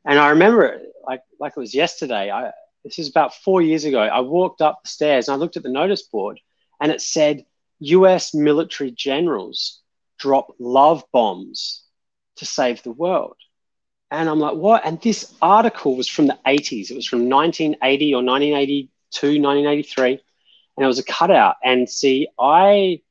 [0.06, 2.32] And I remember like like it was yesterday.
[2.32, 2.52] I
[2.86, 4.00] this is about four years ago.
[4.00, 6.40] I walked up the stairs and I looked at the notice board,
[6.80, 7.46] and it said
[7.80, 8.34] U.S.
[8.34, 9.82] military generals
[10.18, 11.84] drop love bombs
[12.38, 13.36] to save the world.
[14.16, 14.86] And I'm like, what?
[14.86, 16.90] And this article was from the 80s.
[16.90, 20.12] It was from 1980 or 1982, 1983.
[20.78, 21.56] And it was a cutout.
[21.64, 23.02] And see, I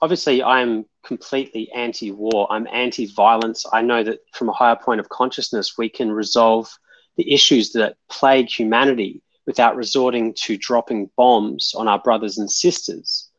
[0.00, 2.48] obviously I'm completely anti-war.
[2.50, 3.64] I'm anti-violence.
[3.72, 6.70] I know that from a higher point of consciousness, we can resolve
[7.16, 13.30] the issues that plague humanity without resorting to dropping bombs on our brothers and sisters.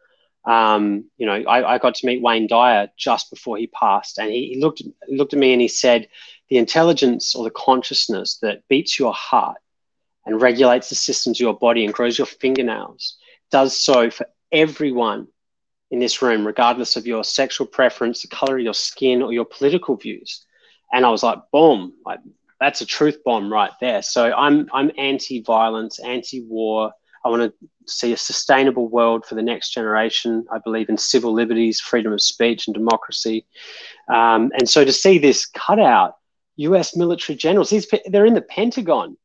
[0.45, 4.31] Um, you know, I, I, got to meet Wayne Dyer just before he passed, and
[4.31, 6.07] he, he looked looked at me and he said,
[6.49, 9.57] "The intelligence or the consciousness that beats your heart
[10.25, 13.17] and regulates the systems of your body and grows your fingernails
[13.51, 15.27] does so for everyone
[15.89, 19.45] in this room, regardless of your sexual preference, the color of your skin, or your
[19.45, 20.45] political views."
[20.91, 21.93] And I was like, "Boom!
[22.05, 22.19] Like
[22.59, 26.93] that's a truth bomb right there." So I'm I'm anti-violence, anti-war.
[27.25, 30.45] I want to see a sustainable world for the next generation.
[30.51, 33.45] I believe in civil liberties, freedom of speech, and democracy.
[34.07, 36.15] Um, and so to see this cutout,
[36.57, 39.17] US military generals, these, they're in the Pentagon,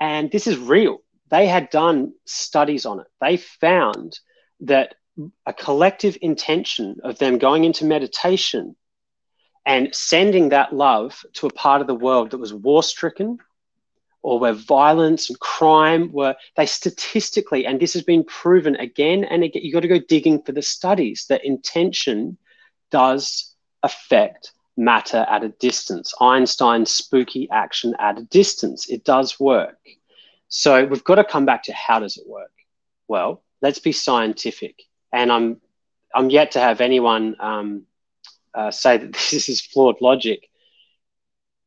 [0.00, 0.98] and this is real.
[1.30, 3.06] They had done studies on it.
[3.20, 4.18] They found
[4.60, 4.94] that
[5.46, 8.76] a collective intention of them going into meditation
[9.66, 13.38] and sending that love to a part of the world that was war stricken,
[14.22, 19.44] or where violence and crime were they statistically and this has been proven again and
[19.44, 22.36] again you got to go digging for the studies that intention
[22.90, 29.78] does affect matter at a distance einstein's spooky action at a distance it does work
[30.48, 32.52] so we've got to come back to how does it work
[33.08, 35.60] well let's be scientific and i'm
[36.14, 37.82] i'm yet to have anyone um,
[38.54, 40.48] uh, say that this is flawed logic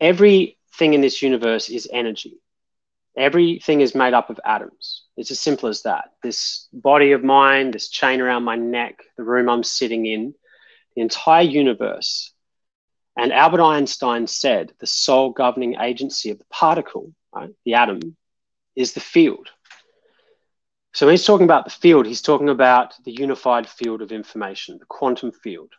[0.01, 2.39] Everything in this universe is energy.
[3.15, 5.03] Everything is made up of atoms.
[5.15, 6.05] It's as simple as that.
[6.23, 10.33] This body of mine, this chain around my neck, the room I'm sitting in,
[10.95, 12.30] the entire universe.
[13.21, 18.17] And Albert Einstein said the sole governing agency of the particle, right, the atom,
[18.75, 19.47] is the field.
[20.93, 24.79] So when he's talking about the field, he's talking about the unified field of information,
[24.79, 25.69] the quantum field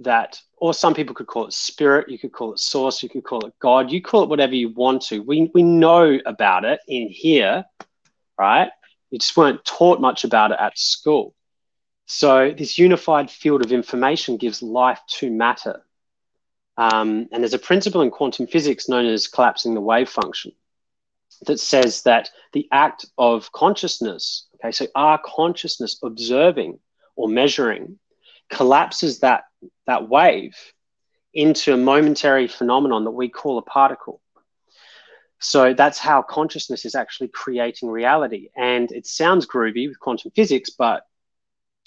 [0.00, 3.24] that, or some people could call it spirit, you could call it source, you could
[3.24, 5.20] call it God, you call it whatever you want to.
[5.20, 7.64] We, we know about it in here,
[8.38, 8.70] right?
[9.10, 11.34] You just weren't taught much about it at school.
[12.04, 15.82] So, this unified field of information gives life to matter.
[16.76, 20.52] Um, and there's a principle in quantum physics known as collapsing the wave function
[21.46, 26.78] that says that the act of consciousness, okay, so our consciousness observing
[27.16, 27.98] or measuring
[28.50, 29.44] collapses that
[29.86, 30.54] that wave
[31.34, 34.20] into a momentary phenomenon that we call a particle.
[35.40, 38.50] So that's how consciousness is actually creating reality.
[38.56, 41.04] And it sounds groovy with quantum physics, but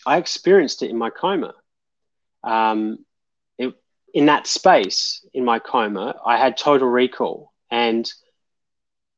[0.06, 1.54] I experienced it in my coma.
[2.44, 3.06] Um,
[4.16, 7.52] in that space in my coma, I had total recall.
[7.70, 8.10] And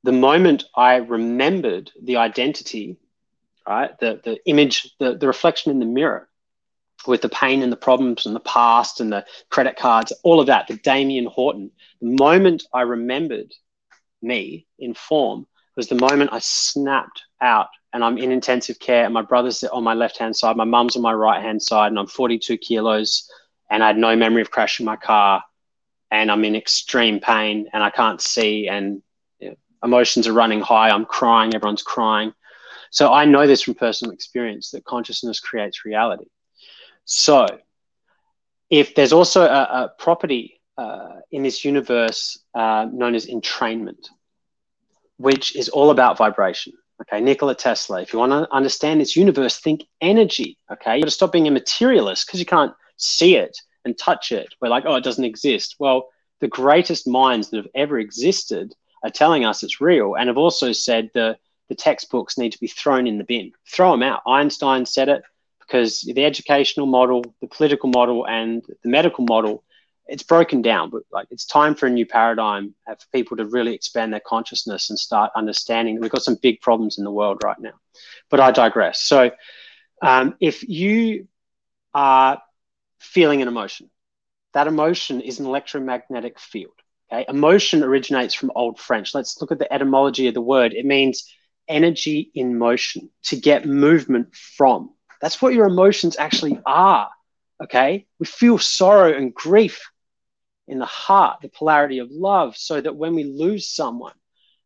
[0.03, 2.97] the moment I remembered the identity,
[3.67, 6.27] right, the, the image, the, the reflection in the mirror,
[7.05, 10.47] with the pain and the problems and the past and the credit cards, all of
[10.47, 11.69] that, the Damien Horton.
[12.01, 13.53] The moment I remembered
[14.23, 19.13] me in form was the moment I snapped out and I'm in intensive care and
[19.13, 21.99] my brother's on my left hand side, my mum's on my right hand side, and
[21.99, 23.29] I'm 42 kilos
[23.69, 25.43] and I had no memory of crashing my car
[26.11, 29.01] and I'm in extreme pain and I can't see and
[29.39, 30.89] you know, emotions are running high.
[30.89, 32.33] I'm crying, everyone's crying.
[32.89, 36.25] So I know this from personal experience that consciousness creates reality.
[37.05, 37.45] So,
[38.69, 44.09] if there's also a, a property uh, in this universe uh, known as entrainment,
[45.17, 46.73] which is all about vibration.
[47.01, 48.01] Okay, Nikola Tesla.
[48.01, 50.57] If you want to understand this universe, think energy.
[50.71, 54.31] Okay, you've got to stop being a materialist because you can't see it and touch
[54.31, 54.53] it.
[54.61, 55.75] We're like, oh, it doesn't exist.
[55.79, 60.37] Well, the greatest minds that have ever existed are telling us it's real, and have
[60.37, 61.37] also said the
[61.69, 63.51] the textbooks need to be thrown in the bin.
[63.67, 64.21] Throw them out.
[64.25, 65.23] Einstein said it
[65.59, 69.63] because the educational model, the political model, and the medical model,
[70.07, 70.89] it's broken down.
[70.89, 74.89] But like, it's time for a new paradigm for people to really expand their consciousness
[74.89, 75.99] and start understanding.
[75.99, 77.73] We've got some big problems in the world right now.
[78.29, 79.01] But I digress.
[79.01, 79.31] So,
[80.01, 81.27] um, if you
[81.93, 82.41] are
[82.99, 83.89] feeling an emotion,
[84.53, 86.73] that emotion is an electromagnetic field.
[87.11, 89.15] Okay, emotion originates from Old French.
[89.15, 90.73] Let's look at the etymology of the word.
[90.73, 91.31] It means
[91.67, 94.91] energy in motion, to get movement from.
[95.21, 97.09] That's what your emotions actually are.
[97.63, 98.05] Okay.
[98.19, 99.89] We feel sorrow and grief
[100.67, 104.13] in the heart, the polarity of love, so that when we lose someone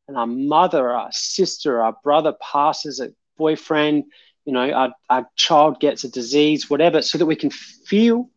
[0.07, 4.05] and our mother, our sister, our brother passes, a boyfriend,
[4.45, 8.29] you know, our, our child gets a disease, whatever, so that we can feel,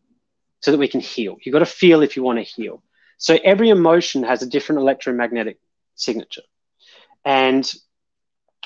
[0.59, 1.37] so that we can heal.
[1.43, 2.83] You've got to feel if you want to heal.
[3.17, 5.57] So every emotion has a different electromagnetic
[5.95, 6.43] signature.
[7.23, 7.71] And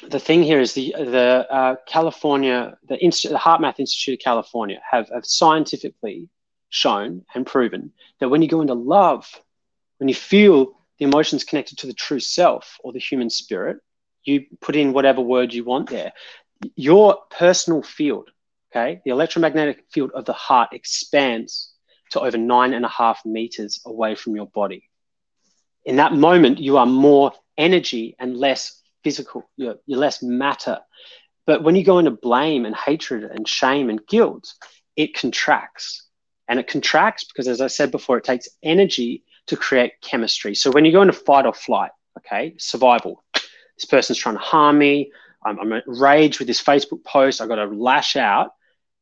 [0.08, 4.80] the thing here is the the uh, California, the, Inst- the HeartMath Institute of California
[4.90, 6.30] have, have scientifically
[6.70, 9.30] shown and proven that when you go into love,
[9.98, 13.78] when you feel the emotions connected to the true self or the human spirit,
[14.24, 16.12] You put in whatever word you want there.
[16.76, 18.30] Your personal field,
[18.72, 21.74] okay, the electromagnetic field of the heart expands
[22.12, 24.90] to over nine and a half meters away from your body.
[25.86, 29.50] In that moment, you are more energy and less physical.
[29.56, 30.80] You're, you're less matter.
[31.46, 34.54] But when you go into blame and hatred and shame and guilt,
[34.96, 36.06] it contracts.
[36.48, 40.56] And it contracts because, as I said before, it takes energy to create chemistry.
[40.56, 44.78] So when you go into fight or flight, okay, survival, this person's trying to harm
[44.78, 45.12] me.
[45.50, 47.42] I'm, I'm rage with this Facebook post.
[47.42, 48.52] I've got to lash out.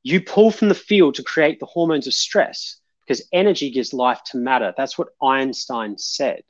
[0.04, 4.22] You pull from the field to create the hormones of stress because energy gives life
[4.32, 4.74] to matter.
[4.76, 6.42] That's what Einstein said.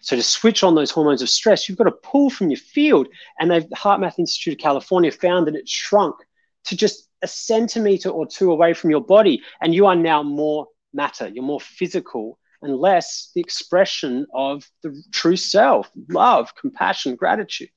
[0.00, 3.08] So to switch on those hormones of stress, you've got to pull from your field.
[3.40, 6.16] And the HeartMath Institute of California found that it shrunk
[6.66, 9.42] to just a centimeter or two away from your body.
[9.60, 15.00] And you are now more matter, you're more physical and less the expression of the
[15.12, 17.70] true self, love, compassion, gratitude.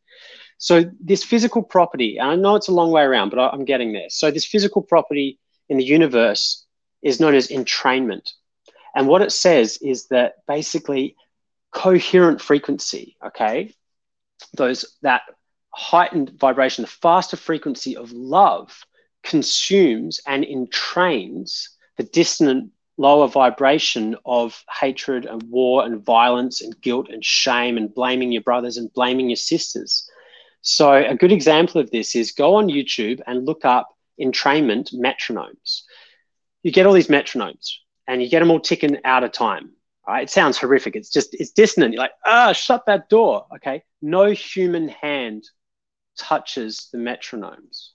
[0.61, 3.93] So this physical property, and I know it's a long way around, but I'm getting
[3.93, 4.09] there.
[4.09, 5.39] So this physical property
[5.69, 6.63] in the universe
[7.01, 8.29] is known as entrainment.
[8.95, 11.15] And what it says is that basically
[11.71, 13.73] coherent frequency, okay,
[14.53, 15.23] those that
[15.73, 18.85] heightened vibration, the faster frequency of love
[19.23, 27.09] consumes and entrains the dissonant lower vibration of hatred and war and violence and guilt
[27.09, 30.07] and shame and blaming your brothers and blaming your sisters.
[30.61, 33.89] So, a good example of this is go on YouTube and look up
[34.19, 35.81] entrainment metronomes.
[36.63, 37.71] You get all these metronomes
[38.07, 39.71] and you get them all ticking out of time.
[40.07, 40.23] Right?
[40.23, 40.95] It sounds horrific.
[40.95, 41.93] It's just, it's dissonant.
[41.93, 43.45] You're like, ah, shut that door.
[43.55, 43.83] Okay.
[44.01, 45.43] No human hand
[46.17, 47.89] touches the metronomes.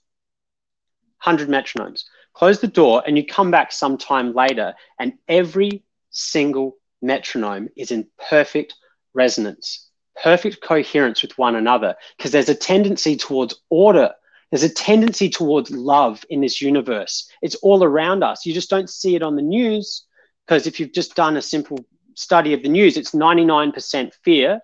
[1.22, 2.04] 100 metronomes.
[2.32, 8.06] Close the door and you come back sometime later, and every single metronome is in
[8.28, 8.74] perfect
[9.14, 9.85] resonance,
[10.22, 14.12] perfect coherence with one another, because there's a tendency towards order.
[14.50, 17.28] There's a tendency towards love in this universe.
[17.42, 18.46] It's all around us.
[18.46, 20.04] You just don't see it on the news
[20.46, 24.60] because if you've just done a simple study of the news, it's 99% fear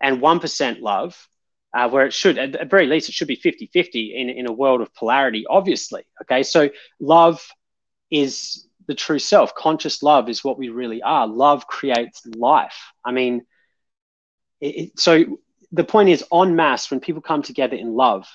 [0.00, 1.28] and 1% love
[1.74, 4.48] uh, where it should, at the very least, it should be 50 50 in, in
[4.48, 6.04] a world of polarity, obviously.
[6.22, 6.70] Okay, so
[7.00, 7.44] love
[8.10, 9.54] is the true self.
[9.54, 11.26] Conscious love is what we really are.
[11.26, 12.92] Love creates life.
[13.04, 13.44] I mean,
[14.60, 15.38] it, so
[15.72, 18.26] the point is, en masse, when people come together in love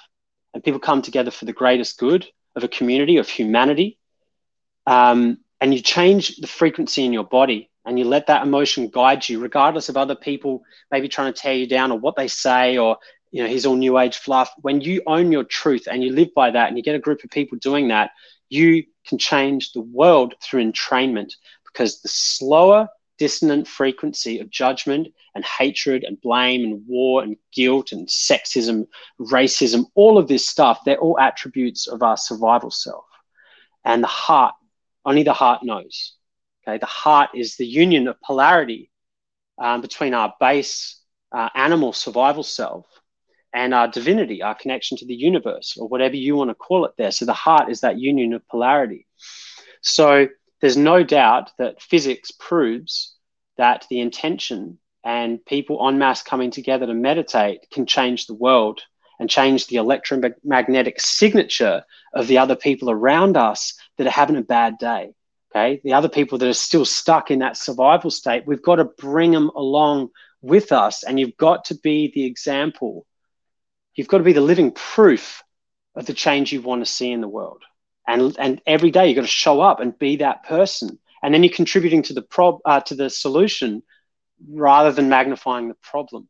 [0.53, 3.97] and people come together for the greatest good of a community, of humanity,
[4.85, 9.27] um, and you change the frequency in your body and you let that emotion guide
[9.27, 12.77] you, regardless of other people maybe trying to tear you down or what they say
[12.77, 12.97] or
[13.31, 14.51] you know, he's all new age fluff.
[14.61, 17.23] When you own your truth and you live by that and you get a group
[17.23, 18.11] of people doing that,
[18.47, 21.33] you can change the world through entrainment
[21.65, 27.91] because the slower dissonant frequency of judgment and hatred and blame and war and guilt
[27.91, 28.87] and sexism,
[29.19, 33.05] racism, all of this stuff, they're all attributes of our survival self.
[33.85, 34.55] And the heart,
[35.05, 36.15] only the heart knows.
[36.67, 38.89] Okay, the heart is the union of polarity
[39.57, 40.99] um, between our base
[41.31, 42.85] uh, animal survival self
[43.53, 46.93] and our divinity, our connection to the universe, or whatever you want to call it
[46.97, 47.11] there.
[47.11, 49.05] So the heart is that union of polarity.
[49.81, 50.27] So
[50.63, 53.13] there's no doubt that physics proves
[53.57, 58.79] that the intention and people en masse coming together to meditate can change the world
[59.19, 61.83] and change the electromagnetic signature
[62.13, 65.13] of the other people around us that are having a bad day.
[65.51, 65.81] Okay.
[65.83, 69.31] The other people that are still stuck in that survival state, we've got to bring
[69.31, 70.11] them along
[70.41, 71.03] with us.
[71.03, 73.05] And you've got to be the example
[73.95, 75.43] You've got to be the living proof
[75.95, 77.63] of the change you want to see in the world.
[78.07, 80.99] And, and every day you've got to show up and be that person.
[81.21, 83.81] And then you're contributing to the prob uh, to the solution
[84.49, 86.27] rather than magnifying the problem.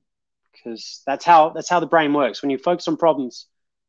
[0.51, 2.41] Because that's how that's how the brain works.
[2.41, 3.47] When you focus on problems,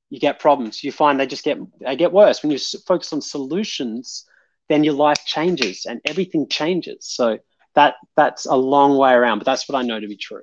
[0.08, 0.82] you get problems.
[0.82, 2.42] You find they just get they get worse.
[2.42, 4.24] When you focus on solutions,
[4.68, 7.04] then your life changes and everything changes.
[7.06, 7.38] So
[7.74, 10.42] that that's a long way around, but that's what I know to be true.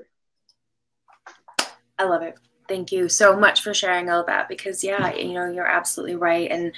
[1.98, 2.36] I love it
[2.72, 6.50] thank you so much for sharing all that because yeah you know you're absolutely right.
[6.50, 6.72] And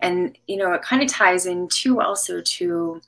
[0.00, 3.00] and you know it kind of ties into also to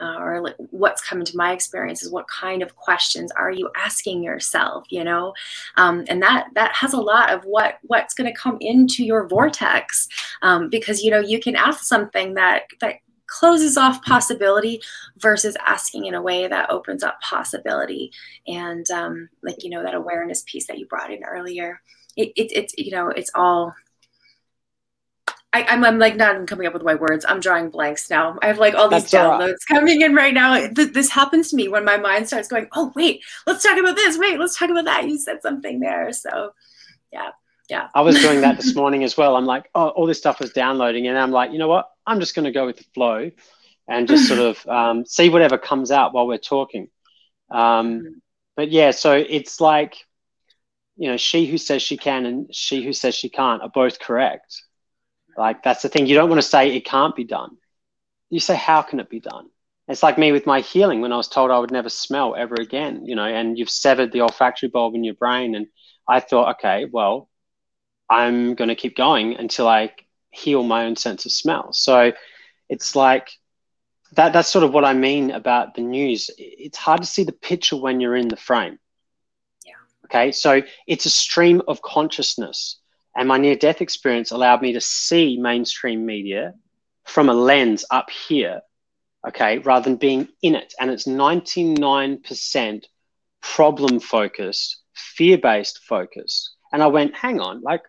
[0.00, 3.70] uh, or like what's come into my experience is what kind of questions are you
[3.74, 5.32] asking yourself you know?
[5.76, 9.26] Um, and that that has a lot of what what's going to come into your
[9.26, 10.08] vortex
[10.42, 12.96] um, because you know you can ask something that that
[13.28, 14.80] closes off possibility
[15.18, 18.10] versus asking in a way that opens up possibility
[18.46, 21.80] and um, like you know that awareness piece that you brought in earlier
[22.16, 23.74] it, it, it's you know it's all
[25.52, 27.24] I, am I'm, I'm like not even coming up with my words.
[27.26, 28.38] I'm drawing blanks now.
[28.42, 30.54] I have like all these That's downloads coming in right now.
[30.68, 33.96] Th- this happens to me when my mind starts going, oh, wait, let's talk about
[33.96, 34.18] this.
[34.18, 35.08] Wait, let's talk about that.
[35.08, 36.12] You said something there.
[36.12, 36.52] So
[37.12, 37.30] Yeah.
[37.70, 37.88] Yeah.
[37.94, 39.36] I was doing that this morning as well.
[39.36, 41.90] I'm like, oh, all this stuff was downloading, and I'm like, you know what?
[42.08, 43.30] I'm just going to go with the flow,
[43.86, 46.88] and just sort of um, see whatever comes out while we're talking.
[47.50, 47.58] Um,
[48.00, 48.12] mm-hmm.
[48.56, 49.96] but yeah, so it's like,
[50.96, 53.98] you know, she who says she can and she who says she can't are both
[53.98, 54.62] correct.
[55.36, 56.06] Like that's the thing.
[56.06, 57.56] You don't want to say it can't be done.
[58.30, 59.48] You say, how can it be done?
[59.86, 62.56] It's like me with my healing when I was told I would never smell ever
[62.58, 65.54] again, you know, and you've severed the olfactory bulb in your brain.
[65.54, 65.66] And
[66.06, 67.30] I thought, okay, well,
[68.10, 69.92] I'm going to keep going until I
[70.30, 71.72] heal my own sense of smell.
[71.72, 72.12] So
[72.68, 73.30] it's like
[74.12, 74.32] that.
[74.32, 76.30] That's sort of what I mean about the news.
[76.38, 78.78] It's hard to see the picture when you're in the frame.
[79.64, 79.72] Yeah.
[80.06, 80.32] Okay.
[80.32, 82.78] So it's a stream of consciousness.
[83.16, 86.54] And my near death experience allowed me to see mainstream media
[87.04, 88.60] from a lens up here.
[89.26, 89.58] Okay.
[89.58, 90.74] Rather than being in it.
[90.78, 92.84] And it's 99%
[93.40, 96.54] problem focused, fear based focus.
[96.72, 97.82] And I went, hang on, like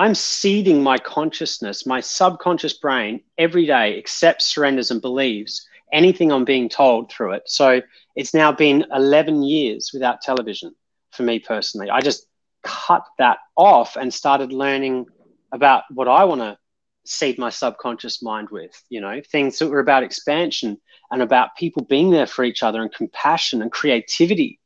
[0.00, 6.46] I'm seeding my consciousness, my subconscious brain every day accepts, surrenders, and believes anything I'm
[6.46, 7.42] being told through it.
[7.44, 7.82] So
[8.16, 10.74] it's now been 11 years without television
[11.10, 11.90] for me personally.
[11.90, 12.26] I just
[12.62, 15.04] cut that off and started learning
[15.52, 16.56] about what I want to
[17.04, 20.80] seed my subconscious mind with, you know, things that were about expansion
[21.10, 24.60] and about people being there for each other and compassion and creativity,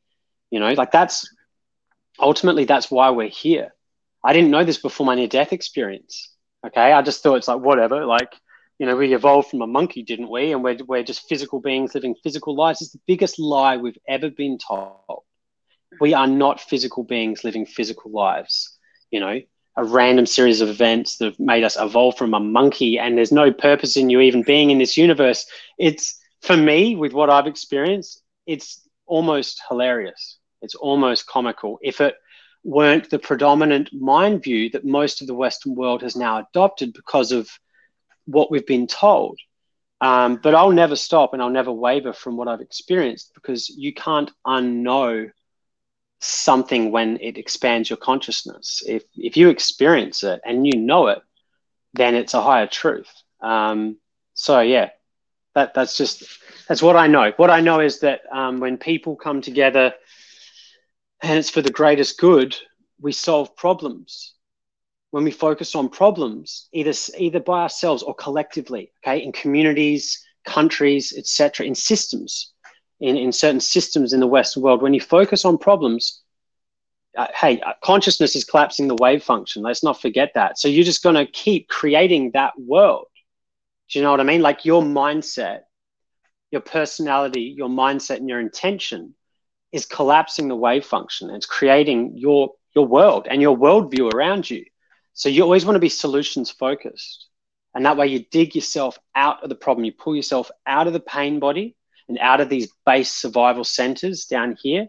[0.52, 1.28] you know, like that's
[2.20, 3.72] ultimately that's why we're here
[4.24, 6.30] I didn't know this before my near death experience.
[6.66, 6.92] Okay.
[6.92, 8.06] I just thought it's like, whatever.
[8.06, 8.32] Like,
[8.78, 10.52] you know, we evolved from a monkey, didn't we?
[10.52, 12.80] And we're, we're just physical beings living physical lives.
[12.80, 15.22] It's the biggest lie we've ever been told.
[16.00, 18.76] We are not physical beings living physical lives.
[19.10, 19.40] You know,
[19.76, 23.32] a random series of events that have made us evolve from a monkey, and there's
[23.32, 25.46] no purpose in you even being in this universe.
[25.78, 30.38] It's for me, with what I've experienced, it's almost hilarious.
[30.62, 31.78] It's almost comical.
[31.82, 32.14] If it
[32.64, 37.30] weren't the predominant mind view that most of the Western world has now adopted because
[37.30, 37.48] of
[38.24, 39.38] what we've been told.
[40.00, 43.92] Um, but I'll never stop and I'll never waver from what I've experienced because you
[43.92, 45.30] can't unknow
[46.20, 48.82] something when it expands your consciousness.
[48.86, 51.20] If, if you experience it and you know it,
[51.92, 53.12] then it's a higher truth.
[53.40, 53.98] Um,
[54.32, 54.90] so, yeah,
[55.54, 56.24] that, that's just
[56.66, 57.32] that's what I know.
[57.36, 59.94] What I know is that um, when people come together
[61.22, 62.56] and it's for the greatest good,
[63.00, 64.34] we solve problems.
[65.10, 71.14] When we focus on problems, either either by ourselves or collectively, okay, in communities, countries,
[71.16, 72.52] etc., in systems,
[73.00, 76.22] in, in certain systems in the Western world, when you focus on problems,
[77.16, 79.62] uh, hey, uh, consciousness is collapsing the wave function.
[79.62, 80.58] Let's not forget that.
[80.58, 83.06] So you're just going to keep creating that world.
[83.88, 84.42] Do you know what I mean?
[84.42, 85.60] Like your mindset,
[86.50, 89.14] your personality, your mindset, and your intention
[89.74, 91.30] is collapsing the wave function.
[91.30, 94.64] It's creating your your world and your worldview around you.
[95.14, 97.26] So you always want to be solutions focused.
[97.74, 99.84] And that way you dig yourself out of the problem.
[99.84, 101.76] You pull yourself out of the pain body
[102.08, 104.86] and out of these base survival centers down here.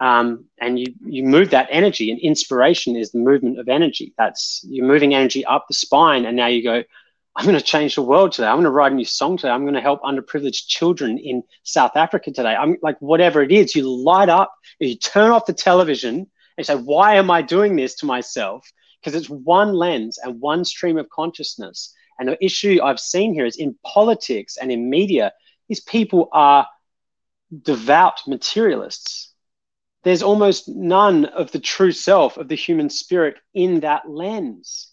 [0.00, 4.12] Um, and you, you move that energy and inspiration is the movement of energy.
[4.18, 6.24] That's you're moving energy up the spine.
[6.24, 6.82] And now you go,
[7.40, 8.48] I'm going to change the world today.
[8.48, 9.48] I'm going to write a new song today.
[9.48, 12.54] I'm going to help underprivileged children in South Africa today.
[12.54, 16.26] I'm like, whatever it is, you light up, you turn off the television
[16.58, 18.70] and say, why am I doing this to myself?
[19.00, 21.94] Because it's one lens and one stream of consciousness.
[22.18, 25.32] And the issue I've seen here is in politics and in media,
[25.66, 26.66] these people are
[27.62, 29.32] devout materialists.
[30.04, 34.88] There's almost none of the true self of the human spirit in that lens.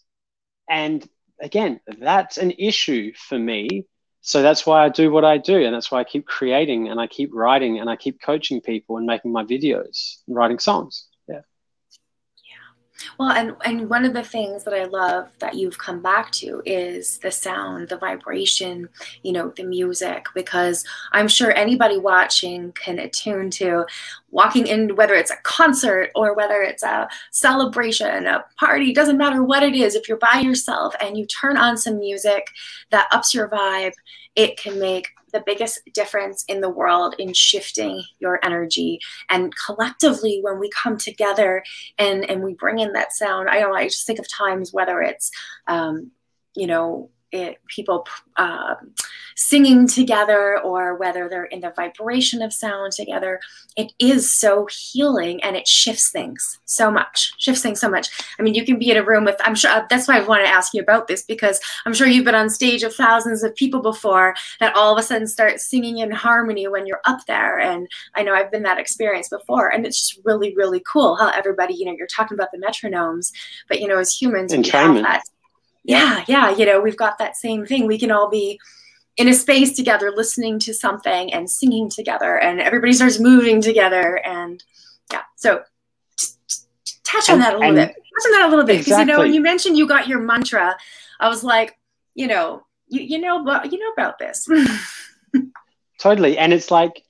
[0.69, 1.05] And
[1.41, 3.85] again, that's an issue for me.
[4.21, 5.63] So that's why I do what I do.
[5.63, 8.97] And that's why I keep creating and I keep writing and I keep coaching people
[8.97, 11.06] and making my videos and writing songs.
[13.19, 16.61] Well, and and one of the things that I love that you've come back to
[16.65, 18.89] is the sound, the vibration,
[19.23, 23.85] you know, the music because I'm sure anybody watching can attune to
[24.31, 29.43] walking in whether it's a concert or whether it's a celebration, a party, doesn't matter
[29.43, 29.95] what it is.
[29.95, 32.47] If you're by yourself and you turn on some music
[32.89, 33.93] that ups your vibe,
[34.37, 38.99] it can make the biggest difference in the world in shifting your energy.
[39.29, 41.63] And collectively, when we come together
[41.97, 44.71] and, and we bring in that sound, I don't know, I just think of times
[44.71, 45.31] whether it's,
[45.67, 46.11] um,
[46.55, 48.07] you know, it, people
[48.37, 48.75] uh,
[49.35, 53.39] singing together or whether they're in the vibration of sound together,
[53.75, 58.09] it is so healing and it shifts things so much, shifts things so much.
[58.39, 60.45] I mean, you can be in a room with, I'm sure, that's why I want
[60.45, 63.55] to ask you about this because I'm sure you've been on stage of thousands of
[63.55, 67.59] people before that all of a sudden start singing in harmony when you're up there.
[67.59, 69.69] And I know I've been that experience before.
[69.69, 73.31] And it's just really, really cool how everybody, you know, you're talking about the metronomes,
[73.67, 75.23] but, you know, as humans, we have that
[75.87, 77.87] yeah, yeah, you know, we've got that same thing.
[77.87, 78.59] We can all be
[79.15, 84.17] in a space together, listening to something and singing together, and everybody starts moving together.
[84.25, 84.61] And
[85.11, 85.63] yeah, so
[87.05, 87.87] touch on that a little bit.
[87.87, 89.11] Touch on that a little bit because exactly.
[89.11, 90.75] you know when you mentioned you got your mantra,
[91.21, 91.77] I was like,
[92.15, 94.45] you know, you you know, but you know about this.
[96.01, 97.01] totally, and it's like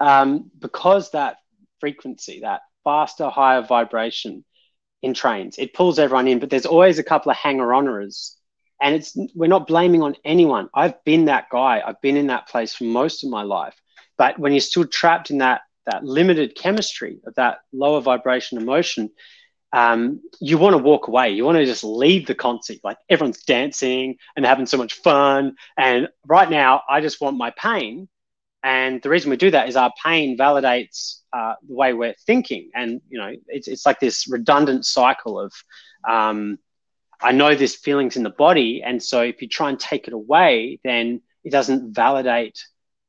[0.00, 1.38] um, because that
[1.80, 4.44] frequency, that faster, higher vibration
[5.04, 5.58] entrains.
[5.58, 8.36] It pulls everyone in, but there's always a couple of hanger-oners.
[8.80, 10.68] And it's we're not blaming on anyone.
[10.72, 11.82] I've been that guy.
[11.84, 13.74] I've been in that place for most of my life.
[14.16, 19.10] But when you're still trapped in that that limited chemistry of that lower vibration emotion,
[19.72, 21.30] um, you want to walk away.
[21.30, 22.78] You want to just leave the concert.
[22.84, 25.56] Like everyone's dancing and having so much fun.
[25.76, 28.08] And right now, I just want my pain
[28.62, 32.70] and the reason we do that is our pain validates uh, the way we're thinking.
[32.74, 35.52] And, you know, it's, it's like this redundant cycle of,
[36.08, 36.58] um,
[37.20, 38.82] I know this feeling's in the body.
[38.84, 42.64] And so if you try and take it away, then it doesn't validate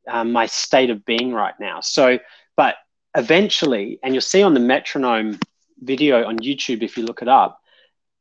[0.07, 1.81] um, my state of being right now.
[1.81, 2.19] So,
[2.55, 2.75] but
[3.15, 5.39] eventually, and you'll see on the metronome
[5.81, 7.59] video on YouTube, if you look it up,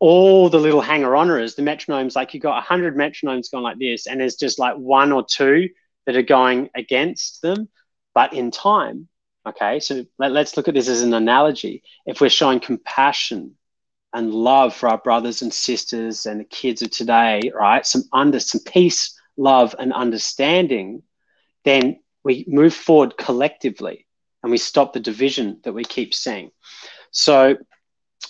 [0.01, 4.07] all the little hanger oners, the metronomes, like you've got 100 metronomes going like this,
[4.07, 5.69] and there's just like one or two
[6.09, 7.69] that are going against them.
[8.15, 9.09] But in time,
[9.47, 11.83] okay, so let, us look at this as an analogy.
[12.07, 13.57] If we're showing compassion
[14.15, 18.41] and love for our brothers and sisters and the kids of today, right, some under
[18.41, 21.03] some peace, love, and understanding,
[21.67, 24.07] then we move forward collectively
[24.43, 26.51] and we stop the division that we keep seeing.
[27.11, 27.59] So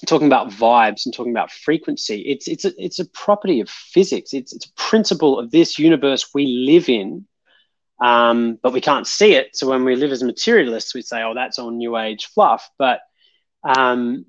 [0.05, 4.35] talking about vibes and talking about frequency, it's it's a, it's a property of physics.
[4.35, 7.25] It's it's a principle of this universe we live in
[8.01, 9.57] um, but we can't see it.
[9.57, 13.01] So when we live as materialists, we say, "Oh, that's all new age fluff." But
[13.65, 14.27] um,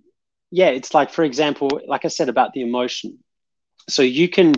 [0.52, 3.20] yeah, it's like, for example, like I said about the emotion.
[3.88, 4.54] So you can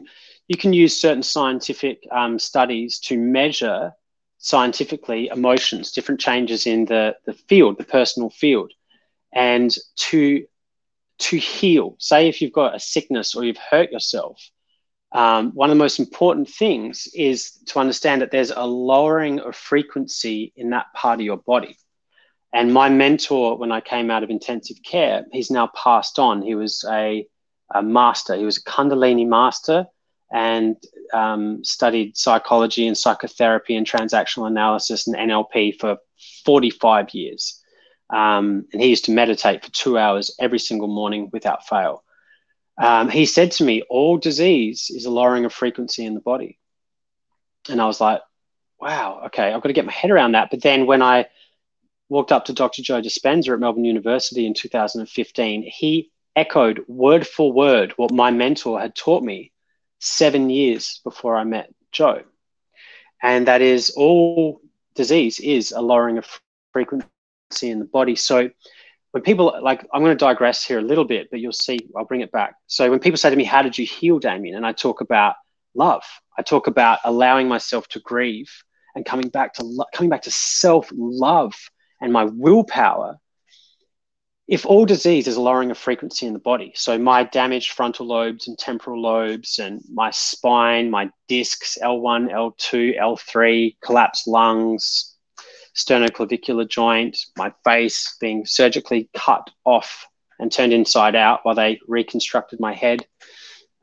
[0.48, 3.94] you can use certain scientific um, studies to measure
[4.38, 8.72] scientifically emotions, different changes in the the field, the personal field,
[9.34, 10.46] and to
[11.20, 11.96] to heal.
[12.00, 14.42] Say if you've got a sickness or you've hurt yourself,
[15.14, 19.56] um, one of the most important things is to understand that there's a lowering of
[19.56, 21.78] frequency in that part of your body.
[22.54, 26.42] And my mentor, when I came out of intensive care, he's now passed on.
[26.42, 27.26] He was a,
[27.74, 29.86] a master, he was a Kundalini master
[30.34, 30.78] and
[31.14, 35.98] um, studied psychology and psychotherapy and transactional analysis and NLP for
[36.46, 37.62] 45 years.
[38.10, 42.04] Um, and he used to meditate for two hours every single morning without fail
[42.82, 46.58] um, he said to me, all disease is a lowering of frequency in the body.
[47.70, 48.22] And I was like,
[48.80, 50.50] wow, okay, I've got to get my head around that.
[50.50, 51.28] But then when I
[52.10, 52.82] walked up to Dr.
[52.82, 58.80] Joe Dispenza at Melbourne University in 2015, he echoed word for word what my mentor
[58.80, 59.52] had taught me
[60.00, 62.24] seven years before I met Joe.
[63.22, 64.60] And that is all
[64.96, 66.28] disease is a lowering of
[66.74, 67.06] frequency
[67.62, 68.16] in the body.
[68.16, 68.50] So
[69.12, 72.06] when people like i'm going to digress here a little bit but you'll see i'll
[72.06, 72.56] bring it back.
[72.68, 74.56] So when people say to me how did you heal damien?
[74.56, 75.36] and i talk about
[75.76, 76.04] love
[76.38, 78.52] i talk about allowing myself to grieve
[78.96, 81.54] and coming back to lo- coming back to self love
[82.02, 83.18] and my willpower.
[84.48, 88.48] If all disease is lowering of frequency in the body so my damaged frontal lobes
[88.50, 95.11] and temporal lobes and my spine my discs l1 l2 l3 collapsed lungs
[95.76, 100.06] sternoclavicular joint, my face being surgically cut off
[100.40, 103.06] and turned inside out while they reconstructed my head.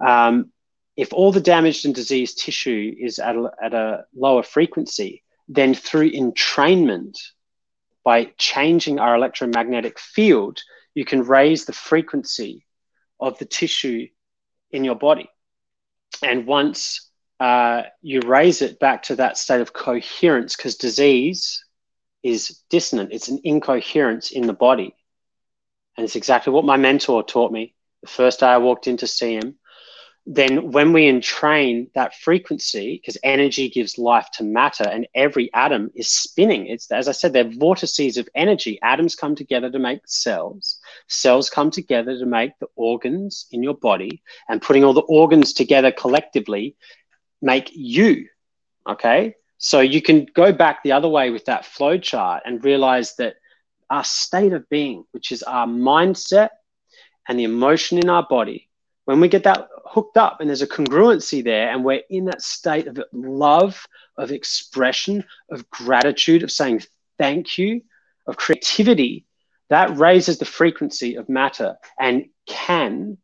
[0.04, 0.52] Um,
[0.96, 5.74] if all the damaged and diseased tissue is at a, at a lower frequency, then
[5.74, 7.16] through entrainment,
[8.04, 10.60] by changing our electromagnetic field,
[10.94, 12.66] you can raise the frequency
[13.20, 14.06] of the tissue
[14.70, 15.28] in your body.
[16.22, 21.64] And once uh, you raise it back to that state of coherence, because disease
[22.22, 23.12] is dissonant.
[23.12, 24.94] It's an incoherence in the body.
[25.96, 29.06] And it's exactly what my mentor taught me the first day I walked in to
[29.06, 29.56] see him.
[30.30, 35.90] Then, when we entrain that frequency, because energy gives life to matter, and every atom
[35.94, 36.66] is spinning.
[36.66, 38.78] It's as I said, they're vortices of energy.
[38.82, 40.80] Atoms come together to make cells.
[41.06, 45.54] Cells come together to make the organs in your body, and putting all the organs
[45.54, 46.76] together collectively
[47.40, 48.26] make you.
[48.86, 49.34] Okay.
[49.58, 53.36] So you can go back the other way with that flow chart and realize that
[53.90, 56.50] our state of being, which is our mindset
[57.28, 58.68] and the emotion in our body,
[59.04, 62.42] when we get that hooked up and there's a congruency there and we're in that
[62.42, 63.84] state of love,
[64.16, 66.82] of expression, of gratitude, of saying
[67.16, 67.80] thank you,
[68.26, 69.24] of creativity,
[69.70, 73.18] that raises the frequency of matter and can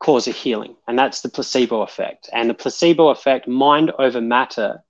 [0.00, 0.76] cause a healing.
[0.86, 2.28] And that's the placebo effect.
[2.32, 4.82] And the placebo effect, mind over matter,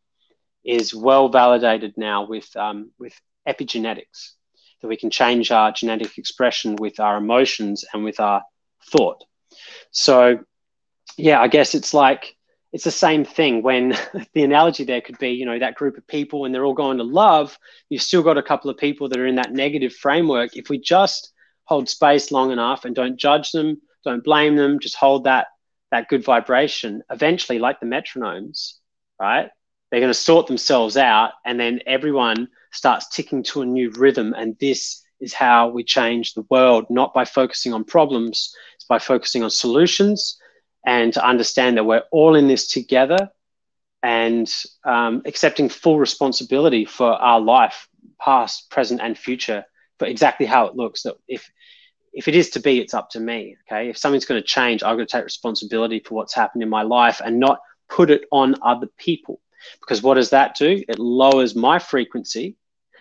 [0.69, 4.33] is well validated now with, um, with epigenetics,
[4.81, 8.43] that we can change our genetic expression with our emotions and with our
[8.91, 9.25] thought.
[9.91, 10.41] So,
[11.17, 12.37] yeah, I guess it's like
[12.73, 13.97] it's the same thing when
[14.35, 16.99] the analogy there could be, you know, that group of people and they're all going
[16.99, 17.59] to love,
[17.89, 20.57] you've still got a couple of people that are in that negative framework.
[20.57, 21.33] If we just
[21.65, 25.49] hold space long enough and don't judge them, don't blame them, just hold that
[25.91, 28.75] that good vibration, eventually, like the metronomes,
[29.19, 29.49] right?
[29.91, 34.35] They're going to sort themselves out and then everyone starts ticking to a new rhythm.
[34.37, 38.99] And this is how we change the world, not by focusing on problems, it's by
[38.99, 40.39] focusing on solutions
[40.87, 43.31] and to understand that we're all in this together
[44.03, 44.51] and
[44.85, 47.89] um, accepting full responsibility for our life,
[48.21, 49.65] past, present, and future,
[49.99, 51.03] for exactly how it looks.
[51.03, 51.51] That if
[52.13, 53.57] if it is to be, it's up to me.
[53.67, 56.69] Okay, if something's going to change, I've got to take responsibility for what's happened in
[56.69, 57.59] my life and not
[57.89, 59.41] put it on other people.
[59.81, 60.83] Because what does that do?
[60.89, 62.57] It lowers my frequency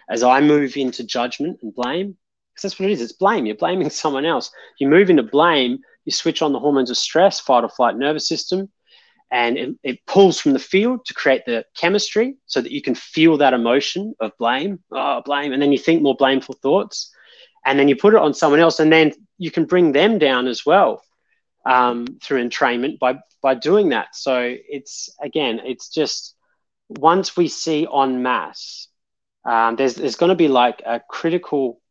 [0.10, 2.18] as I move into judgment and blame.
[2.54, 3.02] Because that's what it is.
[3.02, 3.46] It's blame.
[3.46, 4.52] You're blaming someone else.
[4.80, 8.28] You move into blame, you switch on the hormones of stress, fight or flight nervous
[8.28, 8.70] system,
[9.30, 12.96] and it, it, pulls from the field to create the chemistry so that you can
[12.96, 17.14] feel that emotion of blame, oh, blame, and then you think more blameful thoughts,
[17.66, 20.48] and then you put it on someone else, and then you can bring them down
[20.48, 21.04] as well
[21.66, 24.16] um, through entrainment by by doing that.
[24.16, 26.37] So it's again, it's just
[26.90, 28.88] once we see en masse,
[29.46, 31.82] um, there's there's going to be like a critical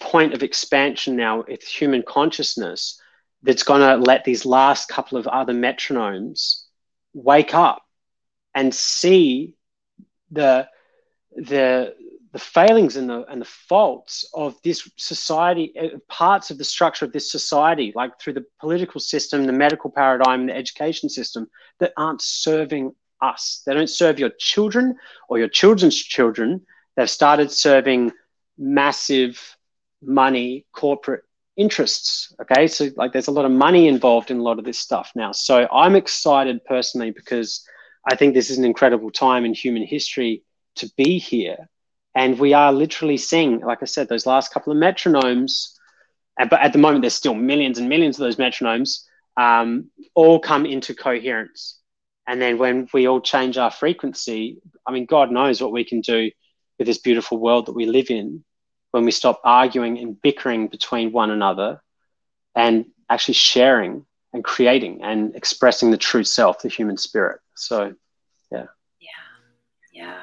[0.00, 3.00] point of expansion now with human consciousness
[3.42, 6.62] that's going to let these last couple of other metronomes
[7.14, 7.82] wake up
[8.54, 9.54] and see
[10.30, 10.68] the
[11.36, 11.94] the
[12.32, 17.04] the failings and the and the faults of this society uh, parts of the structure
[17.04, 21.92] of this society like through the political system the medical paradigm the education system that
[21.96, 24.96] aren't serving us they don't serve your children
[25.28, 26.60] or your children's children
[26.96, 28.12] they've started serving
[28.58, 29.56] massive
[30.02, 31.22] money corporate
[31.56, 32.34] interests.
[32.40, 32.66] Okay.
[32.66, 35.32] So, like, there's a lot of money involved in a lot of this stuff now.
[35.32, 37.66] So, I'm excited personally because
[38.08, 40.42] I think this is an incredible time in human history
[40.76, 41.68] to be here.
[42.14, 45.72] And we are literally seeing, like I said, those last couple of metronomes,
[46.38, 49.04] but at the moment, there's still millions and millions of those metronomes,
[49.36, 51.78] um, all come into coherence.
[52.26, 56.00] And then when we all change our frequency, I mean, God knows what we can
[56.00, 56.30] do
[56.78, 58.44] with this beautiful world that we live in
[58.90, 61.80] when we stop arguing and bickering between one another
[62.54, 67.40] and actually sharing and creating and expressing the true self, the human spirit.
[67.54, 67.94] So,
[68.50, 68.66] yeah.
[69.00, 69.08] Yeah.
[69.92, 70.22] Yeah.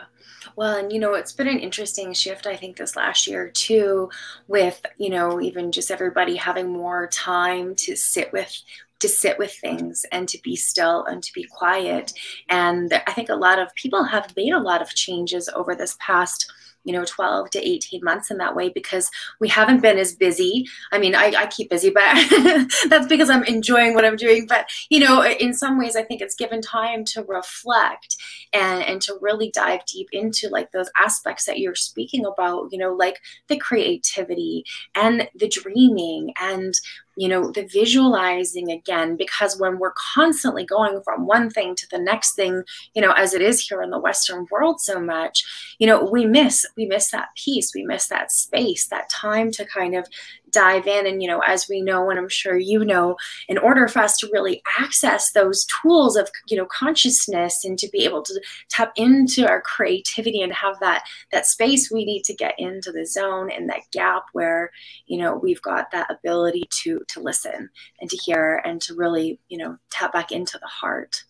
[0.55, 4.09] Well, and you know, it's been an interesting shift, I think, this last year too,
[4.47, 8.61] with, you know, even just everybody having more time to sit with
[9.03, 12.13] to sit with things and to be still and to be quiet.
[12.47, 15.97] And I think a lot of people have made a lot of changes over this
[15.99, 16.49] past
[16.85, 20.65] you know 12 to 18 months in that way because we haven't been as busy
[20.91, 22.03] i mean i, I keep busy but
[22.89, 26.21] that's because i'm enjoying what i'm doing but you know in some ways i think
[26.21, 28.17] it's given time to reflect
[28.51, 32.77] and and to really dive deep into like those aspects that you're speaking about you
[32.77, 36.73] know like the creativity and the dreaming and
[37.15, 41.99] you know, the visualizing again, because when we're constantly going from one thing to the
[41.99, 42.63] next thing,
[42.95, 45.43] you know, as it is here in the Western world so much,
[45.79, 49.65] you know, we miss, we miss that piece, we miss that space, that time to
[49.65, 50.07] kind of
[50.53, 51.05] dive in.
[51.05, 54.17] And, you know, as we know, and I'm sure you know, in order for us
[54.19, 58.93] to really access those tools of, you know, consciousness and to be able to tap
[58.95, 63.51] into our creativity and have that, that space, we need to get into the zone
[63.51, 64.71] and that gap where,
[65.07, 69.39] you know, we've got that ability to, to listen and to hear and to really,
[69.49, 71.23] you know, tap back into the heart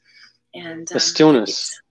[0.54, 1.82] and the um, stillness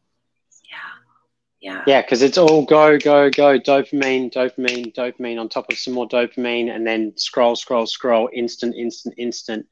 [1.62, 1.84] yeah.
[1.86, 6.08] Yeah because it's all go go go dopamine dopamine dopamine on top of some more
[6.08, 9.66] dopamine and then scroll scroll scroll instant instant instant.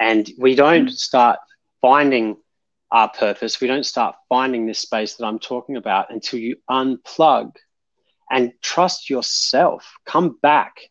[0.00, 0.94] And we don't mm-hmm.
[0.94, 1.40] start
[1.82, 2.36] finding
[2.90, 3.60] our purpose.
[3.60, 7.56] We don't start finding this space that i'm talking about until you unplug
[8.30, 9.92] and trust yourself.
[10.06, 10.88] Come back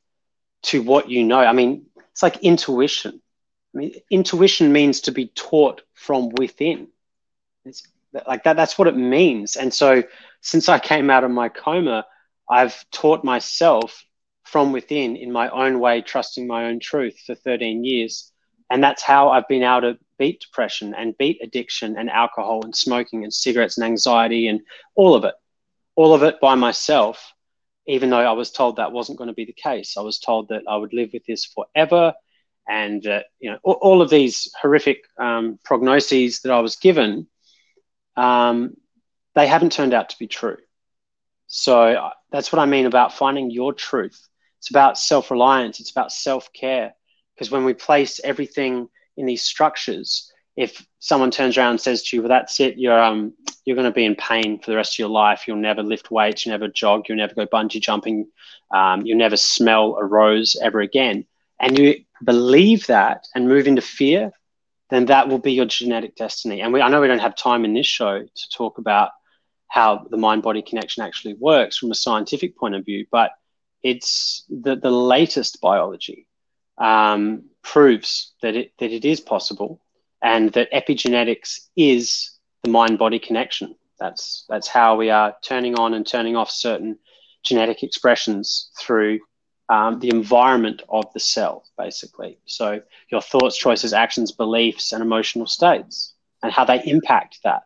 [0.64, 1.40] to what you know.
[1.40, 3.22] I mean it's like intuition.
[3.74, 6.90] I mean intuition means to be taught from within.
[7.64, 7.88] It's
[8.28, 9.56] like that that's what it means.
[9.56, 10.04] And so
[10.44, 12.06] since i came out of my coma
[12.50, 14.06] i've taught myself
[14.54, 18.32] from within in my own way trusting my own truth for 13 years.
[18.70, 22.76] And that's how i've been able to beat depression and beat addiction and alcohol and
[22.76, 24.62] smoking and cigarettes and anxiety and
[24.96, 25.34] all of it.
[25.96, 27.34] All of it by myself
[27.88, 29.98] even though i was told that wasn't going to be the case.
[29.98, 32.14] I was told that i would live with this forever.
[32.68, 37.28] And uh, you know all, all, of these horrific um, prognoses that I was given,
[38.16, 38.78] um,
[39.36, 40.58] they haven't turned out to be true.
[41.48, 44.28] So uh, that's what I mean about finding your truth.
[44.60, 45.80] It's about self reliance.
[45.80, 46.94] It's about self care.
[47.36, 52.16] Because when we place everything in these structures, if someone turns around and says to
[52.16, 52.78] you, "Well, that's it.
[52.78, 53.34] You're um,
[53.66, 55.44] you're going to be in pain for the rest of your life.
[55.48, 56.46] You'll never lift weights.
[56.46, 57.10] You'll never jog.
[57.10, 58.28] You'll never go bungee jumping.
[58.72, 61.26] Um, you'll never smell a rose ever again."
[61.60, 64.32] And you believe that and move into fear,
[64.90, 66.62] then that will be your genetic destiny.
[66.62, 69.12] And we, I know we don't have time in this show to talk about
[69.74, 73.32] how the mind body connection actually works from a scientific point of view, but
[73.82, 76.28] it's the, the latest biology
[76.78, 79.82] um, proves that it, that it is possible
[80.22, 83.74] and that epigenetics is the mind body connection.
[84.00, 87.00] That's, that's how we are turning on and turning off certain
[87.42, 89.22] genetic expressions through
[89.70, 92.38] um, the environment of the cell, basically.
[92.46, 96.14] So your thoughts, choices, actions, beliefs, and emotional states,
[96.44, 97.64] and how they impact that.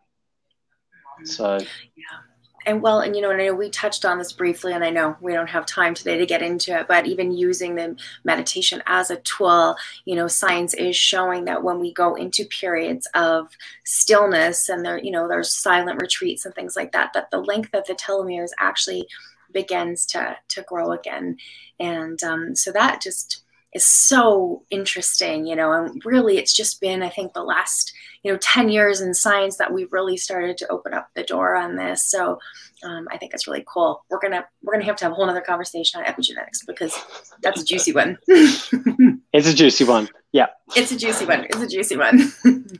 [1.23, 2.19] So, yeah.
[2.65, 4.89] And well, and you know, and I know we touched on this briefly, and I
[4.89, 7.95] know we don't have time today to get into it, but even using the
[8.25, 13.07] meditation as a tool, you know, science is showing that when we go into periods
[13.13, 13.47] of
[13.85, 17.73] stillness and there, you know, there's silent retreats and things like that, that the length
[17.73, 19.07] of the telomeres actually
[19.53, 21.37] begins to to grow again
[21.79, 23.43] and um, so that just
[23.73, 27.93] is so interesting you know and really it's just been i think the last
[28.27, 31.55] you know 10 years in science that we've really started to open up the door
[31.55, 32.09] on this.
[32.11, 32.39] So
[32.83, 34.03] um, i think it's really cool.
[34.09, 36.93] We're gonna we're gonna have to have a whole other conversation on epigenetics because
[37.41, 38.17] that's a juicy one.
[39.33, 40.09] It's a juicy one.
[40.31, 40.47] Yeah.
[40.75, 41.45] It's a juicy one.
[41.45, 42.33] It's a juicy one.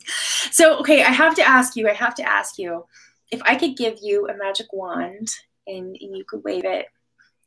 [0.52, 2.86] So okay i have to ask you i have to ask you
[3.32, 5.30] if i could give you a magic wand
[5.66, 6.88] and, and you could wave it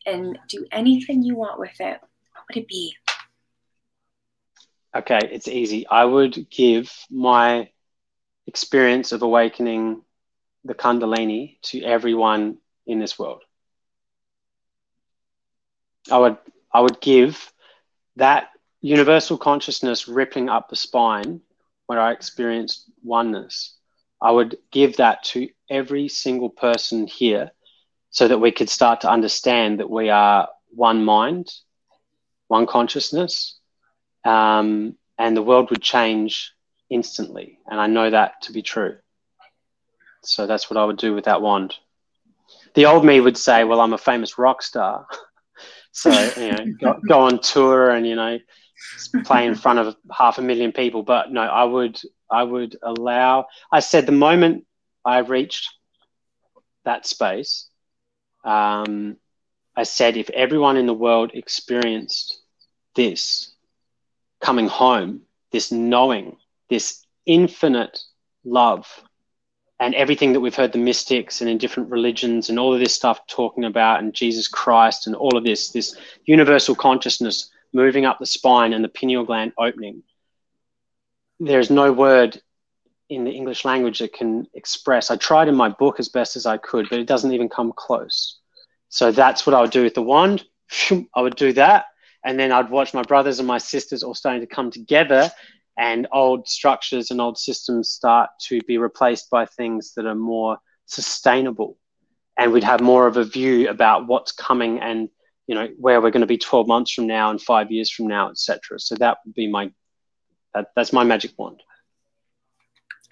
[0.06, 1.98] and do anything you want with it,
[2.32, 2.94] what would it be?
[4.96, 5.86] Okay, it's easy.
[5.86, 7.70] I would give my
[8.50, 10.02] experience of awakening
[10.64, 13.42] the Kundalini to everyone in this world.
[16.10, 16.36] I would
[16.74, 17.52] I would give
[18.16, 18.48] that
[18.80, 21.40] universal consciousness rippling up the spine
[21.86, 23.76] where I experienced oneness.
[24.20, 27.52] I would give that to every single person here
[28.10, 31.46] so that we could start to understand that we are one mind,
[32.48, 33.58] one consciousness,
[34.24, 36.52] um, and the world would change
[36.90, 37.58] instantly.
[37.70, 38.96] And I know that to be true.
[40.22, 41.74] So that's what I would do with that wand.
[42.74, 45.06] The old me would say, "Well, I'm a famous rock star,
[45.92, 48.38] so you know, go, go on tour and you know,
[49.24, 51.98] play in front of half a million people." But no, I would,
[52.30, 53.46] I would allow.
[53.72, 54.66] I said the moment
[55.04, 55.70] I reached
[56.84, 57.66] that space,
[58.44, 59.16] um,
[59.76, 62.40] I said, if everyone in the world experienced
[62.94, 63.52] this
[64.40, 65.22] coming home,
[65.52, 66.36] this knowing,
[66.70, 67.98] this infinite
[68.44, 68.86] love,
[69.78, 72.94] and everything that we've heard the mystics and in different religions and all of this
[72.94, 75.96] stuff talking about, and Jesus Christ and all of this, this
[76.26, 80.02] universal consciousness moving up the spine and the pineal gland opening.
[81.38, 82.40] There's no word
[83.08, 85.10] in the English language that can express.
[85.10, 87.72] I tried in my book as best as I could, but it doesn't even come
[87.74, 88.38] close.
[88.90, 90.44] So that's what I would do with the wand.
[90.90, 91.86] I would do that.
[92.22, 95.30] And then I'd watch my brothers and my sisters all starting to come together
[95.80, 100.58] and old structures and old systems start to be replaced by things that are more
[100.84, 101.78] sustainable.
[102.38, 105.08] And we'd have more of a view about what's coming and
[105.46, 108.08] you know where we're going to be 12 months from now and five years from
[108.08, 108.78] now, etc.
[108.78, 109.72] So that would be my
[110.54, 111.62] that, that's my magic wand.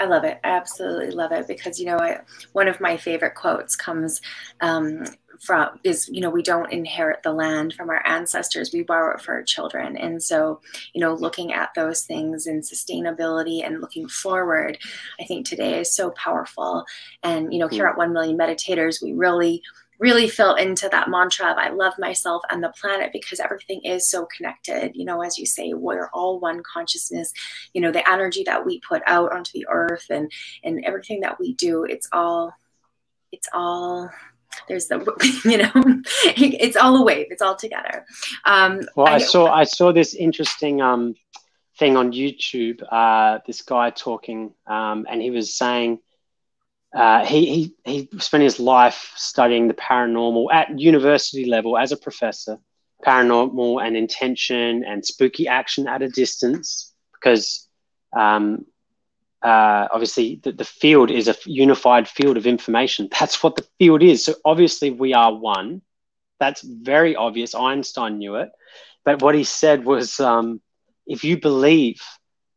[0.01, 0.39] I love it.
[0.45, 2.21] I absolutely love it because you know I,
[2.53, 4.21] one of my favorite quotes comes
[4.61, 5.05] um,
[5.41, 9.21] from is you know we don't inherit the land from our ancestors we borrow it
[9.21, 9.97] for our children.
[9.97, 10.61] And so
[10.95, 14.79] you know looking at those things and sustainability and looking forward
[15.21, 16.85] i think today is so powerful.
[17.23, 19.63] And you know here at 1 million meditators we really
[19.99, 24.09] really fell into that mantra of I love myself and the planet because everything is
[24.09, 24.93] so connected.
[24.95, 27.33] You know, as you say, we're all one consciousness.
[27.75, 30.31] You know, the energy that we put out onto the earth and
[30.63, 32.53] and everything that we do, it's all
[33.33, 34.11] it's all
[34.67, 34.99] there's the
[35.45, 35.71] you know
[36.25, 38.05] it's all a wave it's all together
[38.45, 41.15] um, well I, I, saw i saw this interesting um,
[41.79, 46.01] thing on youtube uh, this guy talking um, and he was saying
[46.95, 51.97] uh, he, he, he spent his life studying the paranormal at university level as a
[51.97, 52.59] professor,
[53.05, 57.69] paranormal and intention and spooky action at a distance, because
[58.17, 58.65] um,
[59.43, 63.09] uh, obviously the, the field is a unified field of information.
[63.21, 64.25] That's what the field is.
[64.25, 65.83] So obviously we are one.
[66.41, 67.55] That's very obvious.
[67.55, 68.51] Einstein knew it.
[69.05, 70.61] But what he said was um,
[71.07, 72.01] if you believe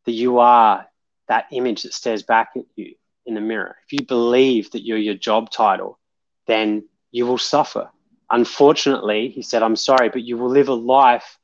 [0.05, 0.88] that you are
[1.27, 2.95] that image that stares back at you
[3.26, 5.99] in the mirror, if you believe that you're your job title,
[6.47, 7.89] then you will suffer.
[8.30, 11.38] Unfortunately, he said, I'm sorry, but you will live a life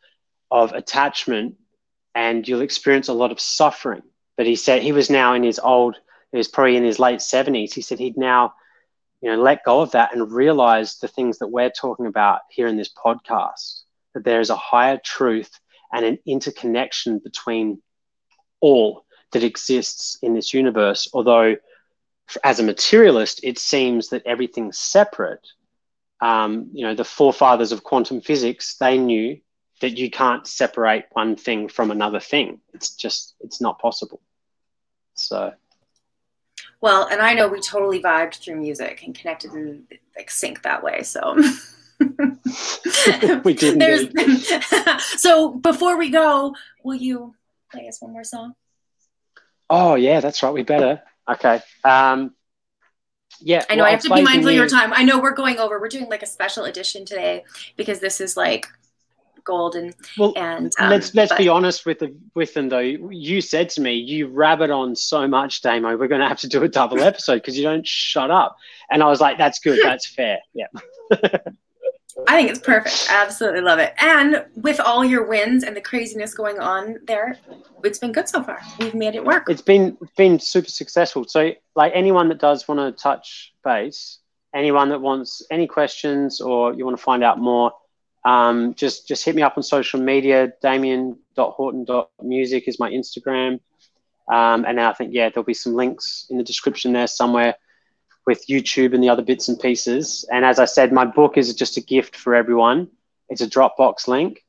[0.49, 1.55] of attachment
[2.15, 4.01] and you'll experience a lot of suffering.
[4.37, 5.97] But he said he was now in his old,
[6.31, 7.73] he was probably in his late 70s.
[7.73, 8.53] He said he'd now,
[9.21, 12.67] you know, let go of that and realize the things that we're talking about here
[12.67, 13.81] in this podcast,
[14.13, 15.59] that there is a higher truth
[15.91, 17.81] and an interconnection between
[18.61, 21.07] all that exists in this universe.
[21.13, 21.57] Although,
[22.43, 25.45] as a materialist, it seems that everything's separate.
[26.19, 29.39] Um, you know, the forefathers of quantum physics, they knew
[29.81, 32.59] that you can't separate one thing from another thing.
[32.73, 34.21] It's just, it's not possible.
[35.13, 35.53] So.
[36.81, 39.83] Well, and I know we totally vibed through music and connected and
[40.15, 41.03] like sync that way.
[41.03, 41.37] So.
[43.43, 44.43] we didn't.
[44.99, 47.35] so before we go, will you
[47.71, 48.53] play us one more song?
[49.69, 50.53] Oh yeah, that's right.
[50.53, 51.01] We better.
[51.29, 51.59] Okay.
[51.83, 52.33] Um,
[53.39, 53.63] yeah.
[53.69, 54.93] I know well, I have to be mindful of your time.
[54.93, 55.79] I know we're going over.
[55.79, 57.43] We're doing like a special edition today
[57.75, 58.67] because this is like
[59.43, 62.79] gold and well, and um, let's let's but, be honest with the, with them though.
[62.79, 65.97] You said to me, you rabbit on so much, Damo.
[65.97, 68.57] We're going to have to do a double episode because you don't shut up.
[68.89, 69.79] And I was like, that's good.
[69.83, 70.39] That's fair.
[70.53, 70.67] Yeah.
[72.25, 73.07] I think it's perfect.
[73.09, 73.93] Absolutely love it.
[73.99, 77.37] And with all your wins and the craziness going on there,
[77.83, 78.59] it's been good so far.
[78.79, 79.47] We've made it work.
[79.49, 81.25] It's been been super successful.
[81.27, 84.17] So, like anyone that does want to touch base,
[84.53, 87.71] anyone that wants any questions or you want to find out more,
[88.25, 90.51] um, just just hit me up on social media.
[90.61, 93.59] Damien.horton.music is my Instagram.
[94.31, 97.55] Um, and I think yeah, there'll be some links in the description there somewhere
[98.27, 100.25] with YouTube and the other bits and pieces.
[100.31, 102.89] And as I said, my book is just a gift for everyone.
[103.29, 104.43] It's a Dropbox link.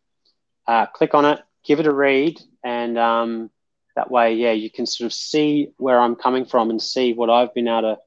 [0.67, 3.51] Uh, click on it, give it a read, and um,
[3.97, 7.31] that way, yeah, you can sort of see where I'm coming from and see what
[7.31, 7.99] I've been able to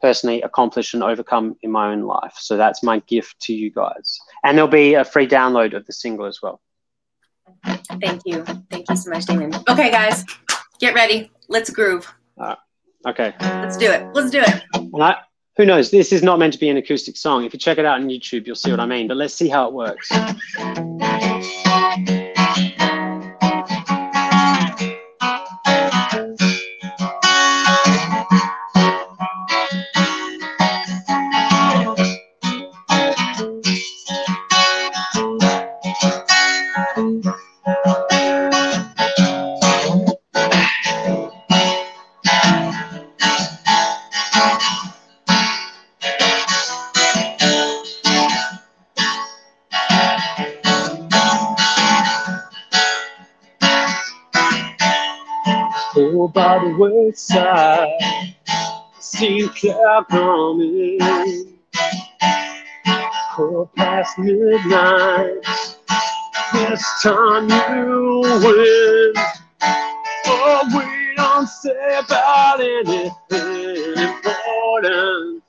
[0.00, 2.34] personally accomplish and overcome in my own life.
[2.38, 4.18] So that's my gift to you guys.
[4.44, 6.60] And there'll be a free download of the single as well.
[8.00, 8.44] Thank you.
[8.70, 9.54] Thank you so much, Damien.
[9.68, 10.24] Okay, guys,
[10.80, 11.30] get ready.
[11.48, 12.12] Let's groove.
[13.06, 13.34] Okay.
[13.40, 14.06] Let's do it.
[14.14, 14.62] Let's do it.
[15.00, 15.16] I,
[15.56, 15.90] who knows?
[15.90, 17.44] This is not meant to be an acoustic song.
[17.44, 19.08] If you check it out on YouTube, you'll see what I mean.
[19.08, 20.10] But let's see how it works.
[59.62, 61.58] The cloud coming.
[63.34, 65.42] Quarter past midnight,
[66.52, 69.12] this time you win.
[70.26, 75.42] Oh, we don't say about anything important.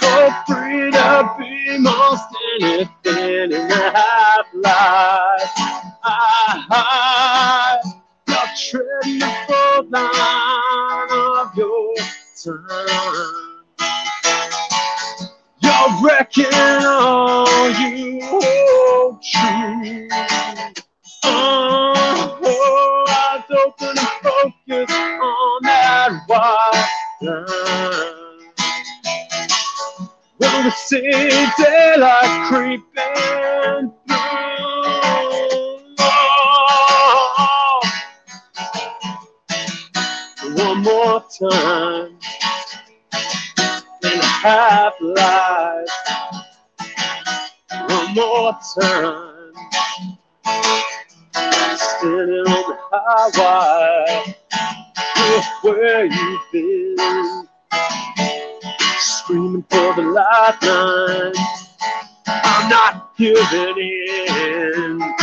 [0.00, 2.24] So free to be most
[2.60, 5.52] anything in that life.
[6.04, 7.80] I, I
[8.26, 9.31] the
[12.44, 12.56] time.
[15.62, 20.08] You're wrecking all you hold true.
[21.24, 26.84] Oh, uh-huh, oh, eyes open and focus on that line.
[30.38, 33.92] Will we see daylight creeping
[40.82, 42.18] more time
[44.04, 45.88] in a half life.
[47.88, 49.54] One more time.
[51.76, 54.36] Standing on the highway
[55.62, 57.48] where you've been.
[58.98, 61.34] Screaming for the lifeline.
[62.26, 65.14] I'm not giving in.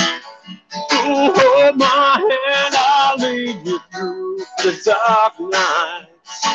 [0.92, 6.46] Oh, hold my hand, I'll lead you through the dark nights.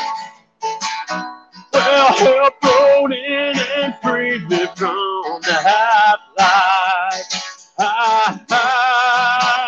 [1.72, 7.70] Well, help roll in and freed me from the half life.
[7.78, 9.64] Ah, ah.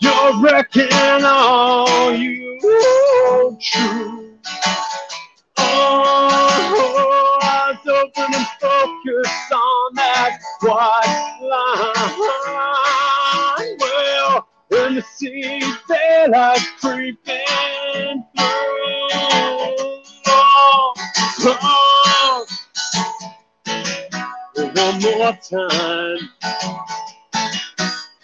[0.00, 4.29] You're wrecking all you hold true.
[10.62, 12.06] White line.
[13.80, 20.02] Well, when the see daylight creeping through.
[20.26, 20.94] Oh,
[21.62, 22.46] oh.
[24.56, 26.30] One more time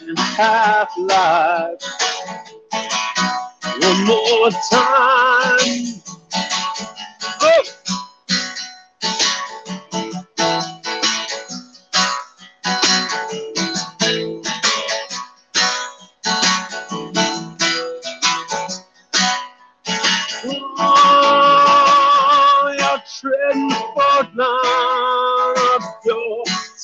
[0.01, 1.83] and half life.
[3.81, 6.03] One more time.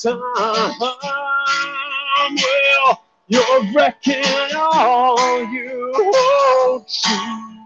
[0.03, 0.73] Time.
[2.29, 4.23] Well, you're wrecking
[4.55, 7.59] all you hold to.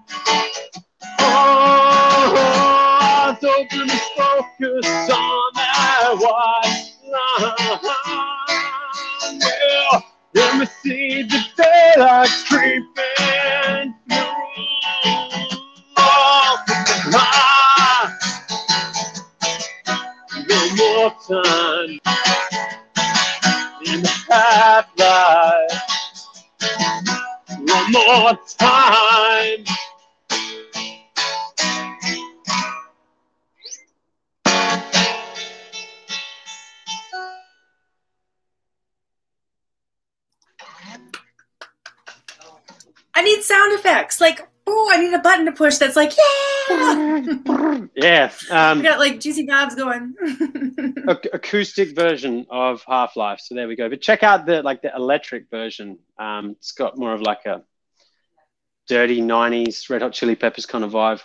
[1.20, 1.78] Oh,
[3.44, 7.70] open and focus on that white line.
[9.40, 13.47] Well, let me see the daylight creeping
[28.28, 29.64] More time.
[43.16, 44.20] I need sound effects.
[44.20, 47.88] Like, oh, I need a button to push that's like, yeah.
[47.96, 48.32] Yeah.
[48.50, 50.14] we Um, got like juicy babs going.
[51.10, 53.40] ac- acoustic version of Half Life.
[53.42, 53.88] So there we go.
[53.90, 55.98] But check out the like the electric version.
[56.20, 57.64] Um, it's got more of like a
[58.88, 61.22] dirty '90s Red Hot Chili Peppers kind of vibe.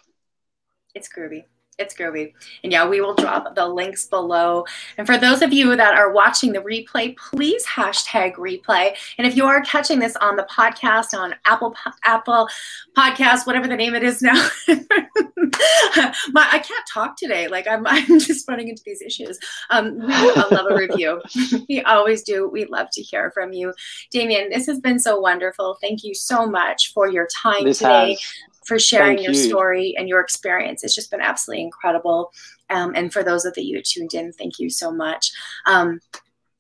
[0.95, 1.45] it's groovy.
[1.83, 2.33] It's groovy.
[2.63, 4.65] And yeah, we will drop the links below.
[4.97, 8.97] And for those of you that are watching the replay, please hashtag replay.
[9.19, 11.75] And if you are catching this on the podcast, on Apple
[12.05, 12.49] Apple
[12.97, 17.49] Podcast, whatever the name it is now, my, I can't talk today.
[17.49, 19.39] Like I'm, I'm just running into these issues.
[19.71, 21.21] Um, we love a review.
[21.69, 22.49] we always do.
[22.49, 23.75] We love to hear from you,
[24.11, 24.51] Damien.
[24.51, 25.77] This has been so wonderful.
[25.81, 29.49] Thank you so much for your time This today has for sharing Thank your you.
[29.49, 30.85] story and your experience.
[30.85, 32.33] It's just been absolutely incredible.
[32.71, 35.33] Um, and for those of you who tuned in, thank you so much.
[35.67, 36.01] Um,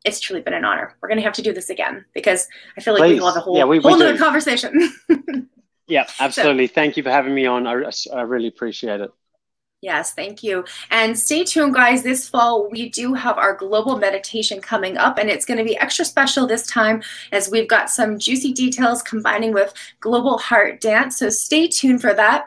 [0.04, 0.96] it's truly been an honor.
[1.00, 3.20] We're going to have to do this again because I feel like we Please.
[3.20, 4.18] will have a whole, Yeah, we- we whole do.
[4.18, 4.92] conversation.
[5.86, 6.66] yeah, absolutely.
[6.66, 7.66] Thank you for having me on.
[7.66, 7.82] I,
[8.12, 9.10] I really appreciate it.
[9.82, 10.64] Yes, thank you.
[10.92, 12.04] And stay tuned, guys.
[12.04, 15.76] This fall, we do have our global meditation coming up, and it's going to be
[15.76, 17.02] extra special this time
[17.32, 21.18] as we've got some juicy details combining with global heart dance.
[21.18, 22.46] So stay tuned for that.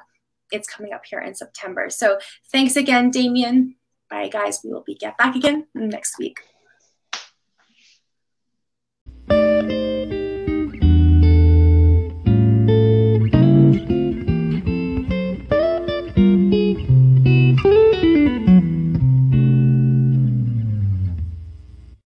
[0.51, 1.89] It's coming up here in September.
[1.89, 2.19] So
[2.53, 3.75] thanks again, Damien.
[4.09, 4.61] Bye, guys.
[4.63, 6.39] We will be get back again next week.